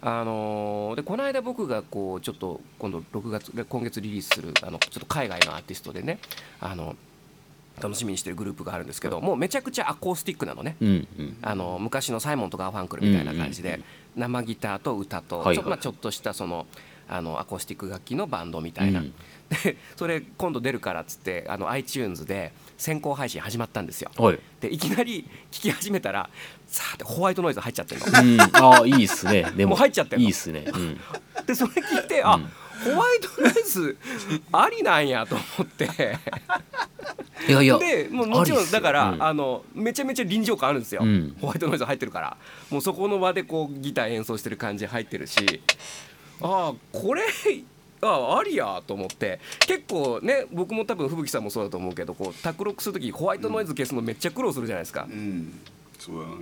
[0.00, 6.18] あのーでこの間僕がこうちょっと今度6月で今月リリースするあのちょっと海外のアーティストでね
[6.60, 6.96] あの
[7.82, 10.76] 楽しみにしてるグループがあるんですけどもうめちゃくちゃアコースティックなのね。
[10.80, 11.36] うんうん。
[11.42, 13.80] あの昔のサイモンとガーファンクルみたいな感じで
[14.14, 15.56] 生ギターと歌とはいはい。
[15.56, 16.66] ちょ,、まあ、ちょっとしたその
[17.08, 19.14] あのアコースティック楽器のバンドみたいな、うん。
[19.62, 24.10] でそれ今度出るからっつってあの iTunes で先行配信始まったんですよ。
[24.16, 26.28] はい、でいきなり聴き始めたら
[26.66, 28.06] さーってホワイトノイズ入っちゃってるの。
[28.06, 29.52] うん、ああいいっすね。
[29.56, 30.24] でも入っちゃってんの。
[30.24, 31.00] いいっすね、うん、
[31.46, 32.50] でそれ聞いてあ、うん。
[32.84, 33.96] ホワイトノイズ
[34.52, 35.88] ありなんやと思って。
[37.46, 39.22] いやいやでもうもちろんだから、うん。
[39.22, 41.36] あのめちゃめちゃ臨場感あるんですよ、うん。
[41.40, 42.36] ホワイトノイズ入ってるから。
[42.70, 45.62] もうそこの場でこうギター演奏してる感じ入ってるし
[46.40, 47.22] ああこれ
[48.02, 49.40] あありやと思って。
[49.60, 55.58] 結構ね僕も多分吹雪さんもそうだと思うけどこう卓録する時ホワイトノイズ消すのめっちゃ苦労するじゃないですか、うん。
[55.98, 56.34] そうだね。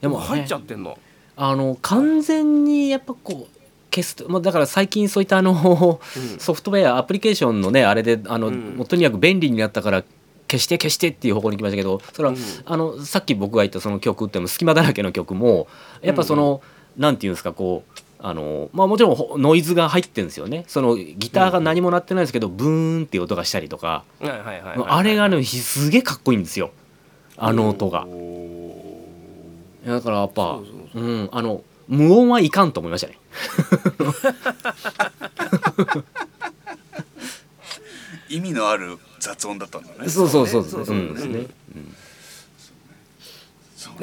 [0.00, 0.98] でも、入っちゃってんの、
[1.36, 3.58] あの完全にやっぱこう
[3.94, 6.38] 消すと、まあ、だから最近そういったあのうん。
[6.40, 8.76] ソフトウェアアプリケーションのねあれであの、うん。
[8.76, 10.02] もうとにかく便利になったから
[10.50, 12.38] 消して消してっていう方向に行きましたけどそれは、うん。
[12.64, 15.68] あのさっき僕が言ったその曲っていうのも隙間だらけの曲も
[16.00, 16.62] やっぱその、
[16.96, 20.62] なんていうんですかこうあのまあもちろんほノイズが入ってるんですよね。
[20.68, 26.70] そのギターが何も鳴ってないんですけど、ブーンっていう音がしたりとか、はいはいはいはいあれがねひすげえかっこいいんですよ。
[27.36, 28.06] あの音が。
[29.84, 30.60] だからやっぱ
[30.92, 33.18] そうんあの無音はいかんと思いましたね。
[38.28, 40.08] 意味のある雑音だったんだね。
[40.08, 40.64] そうそうそう。
[40.64, 40.86] そうで
[41.18, 41.46] すね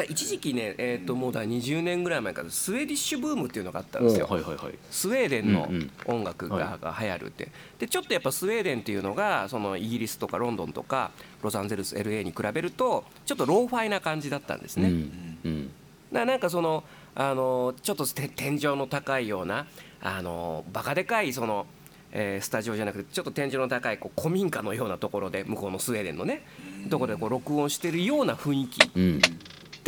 [0.10, 4.74] 一時期ね、えー、ともうだ20年ぐらい前からスウェーディッシュブームっていうのがあったんおですよ、はいはいはい。
[4.92, 5.70] スウェーデンの
[6.06, 7.52] 音楽が,、が流行るって。
[7.80, 11.12] でちょっとやっぱスウェーデンっていうのがそのイギリスとかロンドンとか
[11.42, 15.72] ロサンゼルス LA に比べるとちょっとローファイな感じだったんですね、うんうん。
[16.12, 16.84] なんかその
[17.16, 19.68] あのちょっとて天井の高いような
[20.02, 21.66] あのバカでかいその、
[22.12, 26.44] えースタジオじゃなくてちょっと天井の高いこう古民家のようなところで向こうのスウェーデンのね
[26.90, 29.22] ところでこう録音してるような雰囲気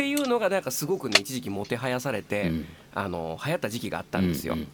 [0.04, 2.66] っうんていうのがなんかすごくね一時期もてはやされて、うん。
[2.94, 4.54] あの流行った時期があったんですよ。
[4.54, 4.60] うん。
[4.62, 4.68] うん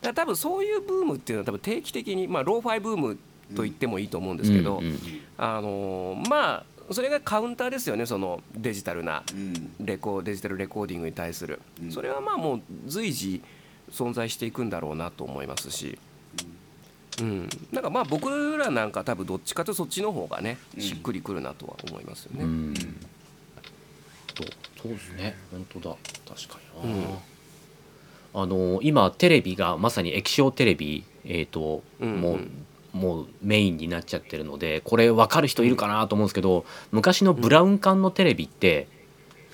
[0.00, 3.18] だから多分そういうブームっていうのは多分定期的に、まあ、ローファイブーム
[3.56, 4.98] と言ってもいいと思うんですけど、うんうん
[5.36, 9.72] あのーまあそれがカウンターですよねそのデジタルなうん。
[9.84, 11.90] レコデジタルレコーディングに対する、うん。
[11.90, 13.42] それはまあもう随時
[13.90, 15.98] 存在していくんだろうなと思いますし、
[17.20, 20.80] うん、なんかまあ僕らなんか多分どっちかとそっちの方がねうん。
[20.80, 22.44] しっくりくるなとは思いますよね。
[22.44, 22.74] うん。
[24.36, 24.46] そう？
[24.82, 25.36] そうですね。
[25.50, 25.96] 本当だ。
[26.28, 27.08] 確かにな、
[28.34, 32.20] あの今テレビがまさに液晶テレビえっ、と、うんうん。
[32.20, 32.38] もう
[32.90, 38.88] もうメインになっちゃってるのでこれ分かる人いるかなと思うんですけど昔のブラウン管のテレビって、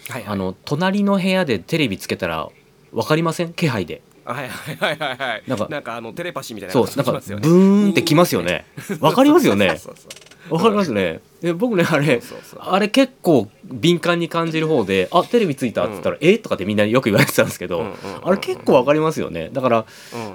[0.09, 0.33] はいはい。
[0.33, 2.49] あの隣の部屋でテレビつけたら
[2.93, 3.53] 分かりません？
[3.53, 4.03] 気配で。
[4.25, 5.17] はいはいはいはい。
[5.19, 8.67] はいなんかなんかあのテレパシーみたいなそうなんかブーンってきますよね。
[9.01, 9.77] 分かりますよね
[10.49, 11.21] そうそう分かりますね。
[11.41, 12.21] で僕ねあれ
[12.59, 16.39] あれ結構敏感に感じる方で「あテレビついた」っつったら「え？
[16.39, 17.85] とかってみんなよく言われてたんですけど、
[18.23, 19.51] あれ結構わかりますよね。
[19.53, 19.87] だから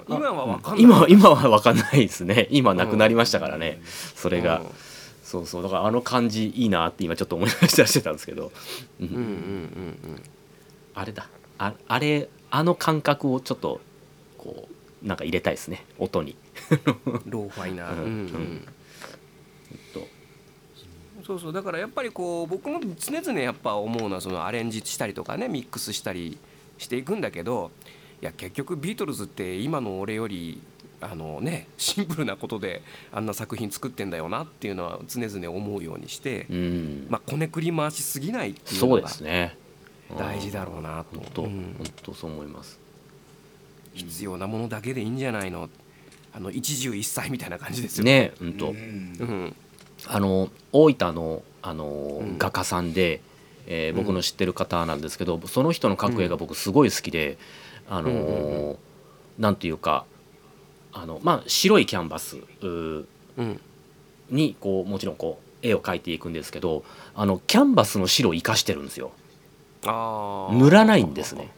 [0.08, 0.16] うん。
[0.16, 0.82] 今は分かんない。
[0.82, 2.48] 今は今は分かんないですね。
[2.50, 3.80] 今なくなりましたからね、
[4.14, 4.66] それが、うん。
[5.24, 5.62] そうそう。
[5.62, 8.52] だからあの感じいいなって今ちょっと思い出したりしてたんですけど、
[9.00, 9.24] うんうんうんうん。
[9.24, 10.22] うん
[10.94, 11.28] あれだ。
[11.58, 13.80] ああれあの感覚をちょっと
[14.38, 14.68] こ
[15.02, 15.84] うなんか入れたいですね。
[15.98, 16.36] 音に。
[17.26, 18.06] ローファイな、うんうん。
[18.06, 18.64] うん。
[18.64, 18.79] と
[21.30, 21.52] そうそう。
[21.52, 26.38] だからやっぱりこう僕も常々やっぱ思うのはそのアレンジしたりとかねミックスしたり
[26.78, 27.70] していくんだけど
[28.20, 30.60] いや結局ビートルズって今の俺より
[31.00, 37.06] あのねシンプルなことであんな作品作ってんだよなっていうのは常々思うようにして、うん。
[37.08, 39.56] まあこねくり回しすぎないっていうそうでのがすね。
[40.18, 41.20] 大事だろうなと。
[41.20, 41.74] 本当、うん。
[41.78, 42.80] 本当そう思います。
[43.94, 45.68] 必要なものだけでいいんじゃないの。
[46.32, 48.04] あの一汁一菜みたいな感じですよ。
[48.04, 48.76] ね本当、うん。
[48.76, 49.56] うん
[50.06, 51.84] あの大分のあの、
[52.20, 52.38] うん。
[52.38, 53.20] 画家さんで、
[53.66, 57.38] えー僕の知ってる方なんですけど、その人の描く絵が僕すごい好きで、
[57.88, 58.78] あのーう
[59.38, 60.04] なんていうか
[60.92, 62.38] あの、まあ、白いキャンバス
[64.30, 66.84] にこうもちろんこう絵を描いていくんですけど
[67.14, 69.12] あのキャンバスの白を生かしてるんですよ。
[69.86, 70.56] あー。
[70.56, 71.50] 塗らないんですね。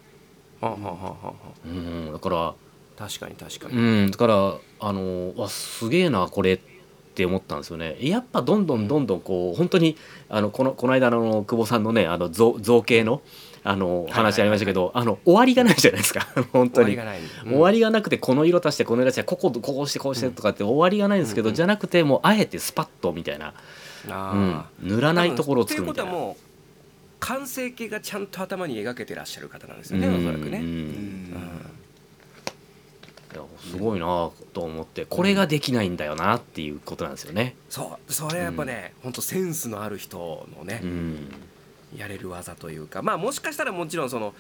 [0.61, 1.32] はあはあはあはあ。
[1.66, 2.55] うんだから
[2.97, 3.76] 確かに確かに。
[3.76, 6.72] うん、だからあのわすげえなこれって
[7.27, 7.97] 思ったんですよね。
[8.01, 9.97] やっぱどんどんどんどんこう本当に
[10.29, 13.23] あのこのこの間の久保さんのねあの造造形の
[13.65, 16.27] あの話ありましたけど、あの終わりがないじゃないですか。
[16.53, 16.97] 本当に。
[16.97, 17.21] 終わりがない。
[17.45, 21.55] 終わりがなくてこの色足してこの色足してここここしてこうしてとかって終わりがないんですけど、うん。
[21.55, 23.55] じゃなくてもうあえてスパッとみたいな、
[24.07, 24.13] うん。
[24.13, 25.13] あ、塗らあ。
[25.13, 26.11] ないところを作るみたいな。
[26.11, 26.53] っていうことはもう
[27.21, 30.15] 完成形がちゃんと頭に描けてらっしゃる方なんですよね、うん。
[30.17, 30.59] おそらくね。
[30.59, 31.37] うん
[33.61, 37.55] すごいなと思ってこれができないんだよなっていうことなんですよね。
[37.68, 41.28] そう、それはやっぱね、本当センスのある人のねう、ん。
[41.97, 44.35] やれる技というか、まあもしかしたらもちろんその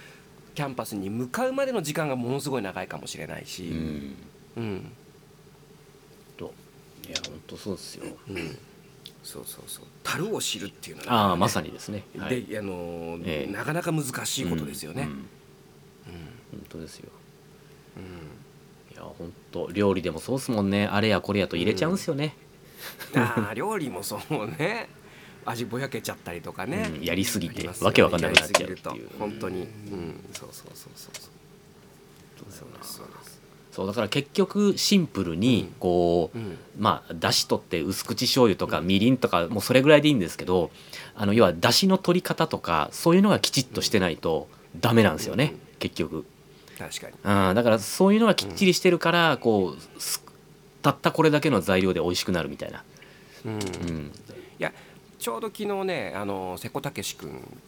[0.54, 4.16] キャンパスに向かうまでの時間がものすごい長いかもしれないし、うん。
[4.56, 4.92] うん、
[6.36, 6.52] と
[7.06, 8.04] いや本当そうですよ。
[8.28, 8.58] うん、
[9.22, 12.04] そうそうそう、樽を知るっていうのはね、ああまさにですね。
[12.18, 13.52] はい、で、あのーええ。
[13.52, 15.02] なかなか難しいことですよね。
[15.02, 15.08] うん。
[15.08, 15.16] うん。
[15.16, 15.24] うん。
[16.52, 17.10] 本当ですよ。
[17.96, 18.41] うん
[19.02, 20.86] いや本当料理でもそうですもんね。
[20.86, 22.36] あれやこれやと入れちゃうんですよね。
[23.16, 24.88] ああ料理もそうね。
[25.44, 27.70] 味ぼやけちゃったりとかね、うんやりすぎてね。
[27.80, 29.10] わけわかんなくなっちゃうっていう。
[29.18, 29.62] 本当に。
[29.62, 30.24] うん。
[30.32, 31.32] そうそうそうそうそう。
[32.52, 32.68] そう
[33.72, 36.58] そうだから結局シンプルにこう、うん。
[36.78, 40.70] まあだし取って薄口醤油とかみりんとかもうそれぐらいでいいんですけど
[41.16, 44.48] あの要はだしの取り方とかそういうのがきちっとしてないと
[44.78, 45.60] ダメなんですよね、うん。
[45.78, 46.24] 結局、
[46.88, 47.12] 確かに。
[47.48, 50.22] うん、だからそういうのがきっちりしてるからこうす
[50.82, 52.84] たったこれだけの材料で美味しくなるみたいな、
[53.46, 53.52] うん。
[53.52, 54.12] うん、
[54.58, 54.72] いや
[55.18, 57.60] ちょうど昨日ねあの瀬古武君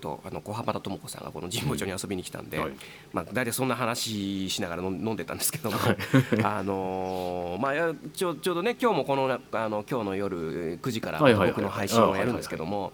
[0.00, 2.72] とあの小浜田智子さんがこの神保町に遊びに来たんで、はい。
[3.12, 5.76] まあ、大体そんな話しながら飲んでたんですけども、
[6.44, 12.92] あのーまあやちょちょうどね今日もこのなあの今日の夜9時からはいはいはい僕の配信をやるんですけども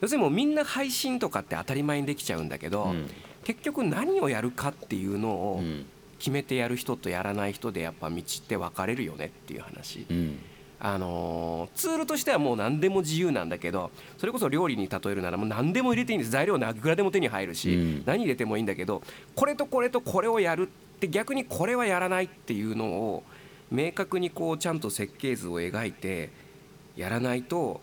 [0.00, 3.10] 要するにもうみんな配信とかって当たり前にできちゃうんだけど、うん
[3.46, 5.86] 結局何をやるかっていうのうをん。
[6.18, 10.06] 決めてやる人とやらない人でやっぱ道って分かれるよねっていう話。
[10.10, 10.38] うん。
[10.80, 16.30] あのーツールとしてはもう何でも自由なんだけどそれこそ料理に例えるならもう何でも入れていいんです。
[16.32, 18.02] 材料はいくらでも手に入るし、うん。
[18.06, 19.02] 何入れてもいいんだけど
[19.34, 23.22] これとこれとこれをやるって逆にこれはやらないっていうのを
[23.70, 26.30] 明確にこうちゃんと設計図を描いて
[26.96, 27.80] やらないと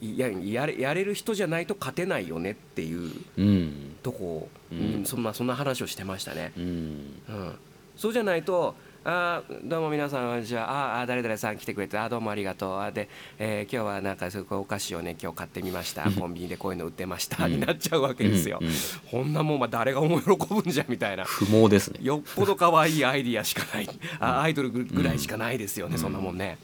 [0.00, 3.96] いややれやれる人じゃないと勝てないよねっていううん。
[4.02, 5.04] とこ、うんうん。
[5.04, 6.52] そんなそんな話をしてましたね。
[6.56, 6.64] うん。
[6.64, 7.54] うん、
[7.96, 8.74] そうじゃないと
[9.06, 12.78] 「あーどうも皆さんこんにちはあーあー誰々さん来てくれてあーどうもありがとう。
[12.78, 13.08] あーで、
[13.38, 16.10] えー今日はなんかそういうお菓子をね今日買ってみました。
[16.10, 17.52] コンビニでこういうの売ってました」うん。
[17.52, 18.58] になっちゃうわけですよ。
[18.60, 18.68] うん。
[18.68, 18.74] うん。
[19.10, 21.24] こんなもんまあ誰が思い喜ぶんじゃみたいな。
[21.24, 22.00] 不毛ですね。
[22.02, 23.88] よっぽど可愛いアイディアしかない。
[24.20, 26.00] あアイドルぐぐらいしかないですよね、うん。
[26.00, 26.58] そんなもんね。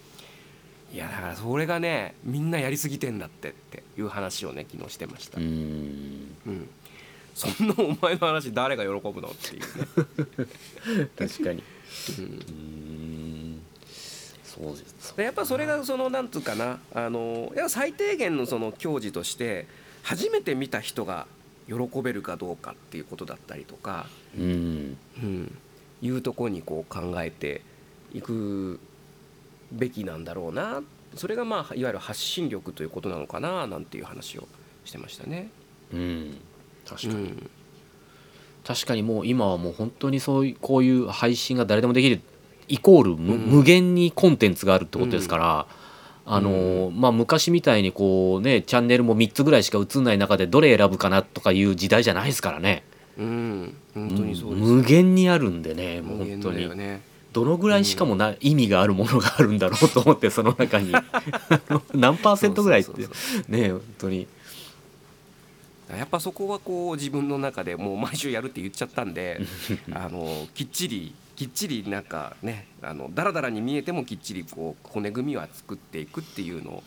[0.92, 5.38] いやだからそれがねみんなやりすぎてんだってっていう話をね昨日してました。
[5.38, 6.68] ううんん
[7.34, 11.08] そんなお前の話誰が喜ぶのっていうね。
[11.18, 11.62] 確かに。
[12.18, 12.24] うん。
[12.24, 13.62] うん
[14.42, 19.68] そうですでやっぱそれがそのなんつうかなあのや最低限のその教示として
[20.02, 21.28] 初めて見た人が
[21.68, 24.06] 喜べるかどうかっていうことだったりとか、
[24.36, 24.96] うん。
[25.22, 25.58] うん、
[26.02, 27.62] いうところにこう考えて
[28.12, 28.80] いく
[29.70, 30.82] べきなんだろうな。
[31.14, 34.48] それがまあいわゆる発信力ということなのかななんていう話を
[34.84, 35.50] してましたね。
[35.92, 36.40] うん
[36.90, 37.50] 確かに、うん。
[38.64, 42.20] 確かにもう今はもう本当にそういうこういう配信が誰でもできる
[42.68, 43.40] イコール無,、うん。
[43.40, 45.66] 無限にコンテンツがあるってことですから、
[46.26, 52.84] あのまあ、昔みたいにこうねチャンネルも3つぐらいしか映んない中でどれ選ぶかなとかいう時代じゃないですからね。
[53.18, 57.02] うん、本当にそう無限にあるんでねもう本当に、ね。
[57.32, 60.92] どのぐらいしかもな、意味があるものがあるんだろうと思ってその中に。
[61.94, 62.92] 何パーセントぐらいって
[63.48, 64.26] ね本当に
[65.96, 69.40] やっぱそこはこう自分の中でもう毎週やるって言っちゃったんで
[69.92, 76.82] あのきっちりきっちりなんかねあのだらだらに見えてもきっちりこう骨組みは作っていくっていうのを、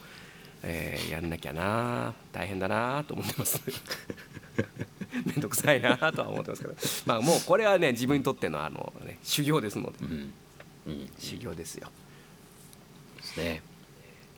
[0.61, 3.59] えーやんなきゃな大変だなと思ってます。
[5.25, 6.75] めんどくさいなとは思ってますけど。
[7.05, 9.97] まあもうこれはね自分にとってのあの、ね、修行ですので。
[10.01, 10.33] うん、
[10.87, 11.89] うん、修行ですよ、
[13.17, 13.61] ですね。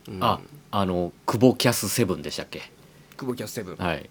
[0.07, 0.23] うん。
[0.23, 0.39] あ
[0.71, 2.71] あの久保キャスセブンでしたっけ？
[3.17, 4.09] 久保キャスセブン、はい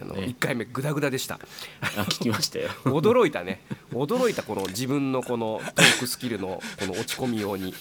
[0.00, 1.34] あのね1回目グダグダでした。
[1.34, 2.70] あ聞きましたよ。
[2.84, 3.62] 驚いたね。
[3.92, 7.74] 驚いたこの自分のこのトークスキルのこの落ち込みように。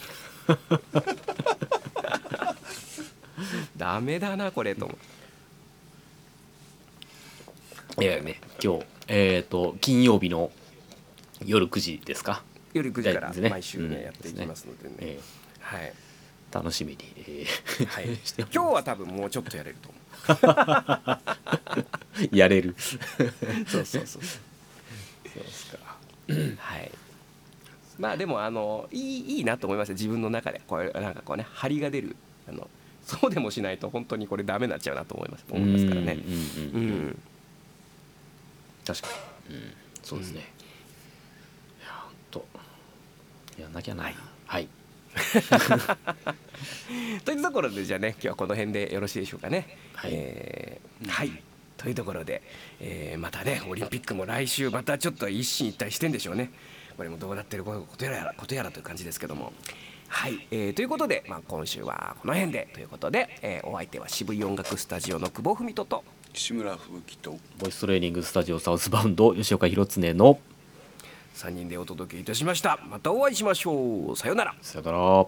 [3.78, 4.98] ダメだなこれと思
[7.98, 10.52] ういやね今日えっ、と金曜日の
[11.46, 12.44] 夜9時ですか、
[12.74, 14.96] 夜9時から毎週ねうんやっていきますのでね。
[15.00, 15.20] え
[15.62, 16.10] はい、ー
[16.52, 19.99] 楽しみに、えーはい、 して今日は多分もうちょっとやれると思
[22.32, 22.70] やれる。
[22.70, 22.76] う
[23.70, 24.24] そうそうそう。
[24.24, 24.40] そ
[25.40, 25.78] うですか。
[26.58, 26.92] はい。
[27.98, 29.96] まあでもあのいいいいなと思いますよ。
[29.96, 30.62] 自分の中で。
[30.68, 32.16] これなんかこうね張りが出る。
[32.48, 32.70] あの
[33.06, 35.46] そうでもしないと本当にこれダメになっちゃうなと思います。
[35.50, 36.14] 思いますからね。
[36.14, 36.38] うんうんうう
[36.80, 37.20] んん。
[38.86, 39.08] 確か
[39.50, 40.44] に、うん、そうですね、い
[41.84, 42.46] やほんと。
[43.60, 44.04] やんなきゃな。
[44.04, 44.16] はい。
[44.48, 44.68] はい
[47.26, 49.78] というところでじゃあね今日はこの辺でよろしいでしょうかね。
[49.94, 50.12] はい。
[50.14, 51.32] えーはい。
[51.78, 52.42] というところで、
[52.82, 56.52] えーまたねオリンピックも来週またちょっと一進一退してんでしょうね。
[56.98, 59.54] これもどうなってることやらことやらという感じですけども。
[60.08, 62.68] はい、えーということで、まあ、今週はこの辺で。
[62.74, 66.04] ということで、えーお相手は渋い音楽スタジオの久保文人と。
[66.34, 67.38] 志村吹雪と。
[67.60, 70.40] ボイストレーニングスタジオサウスバウンド吉岡弘恒の
[71.40, 72.80] 3人でお届けいたしました。
[72.90, 74.16] またお会いしましょう。
[74.18, 74.56] さようなら。
[74.62, 75.26] さよなら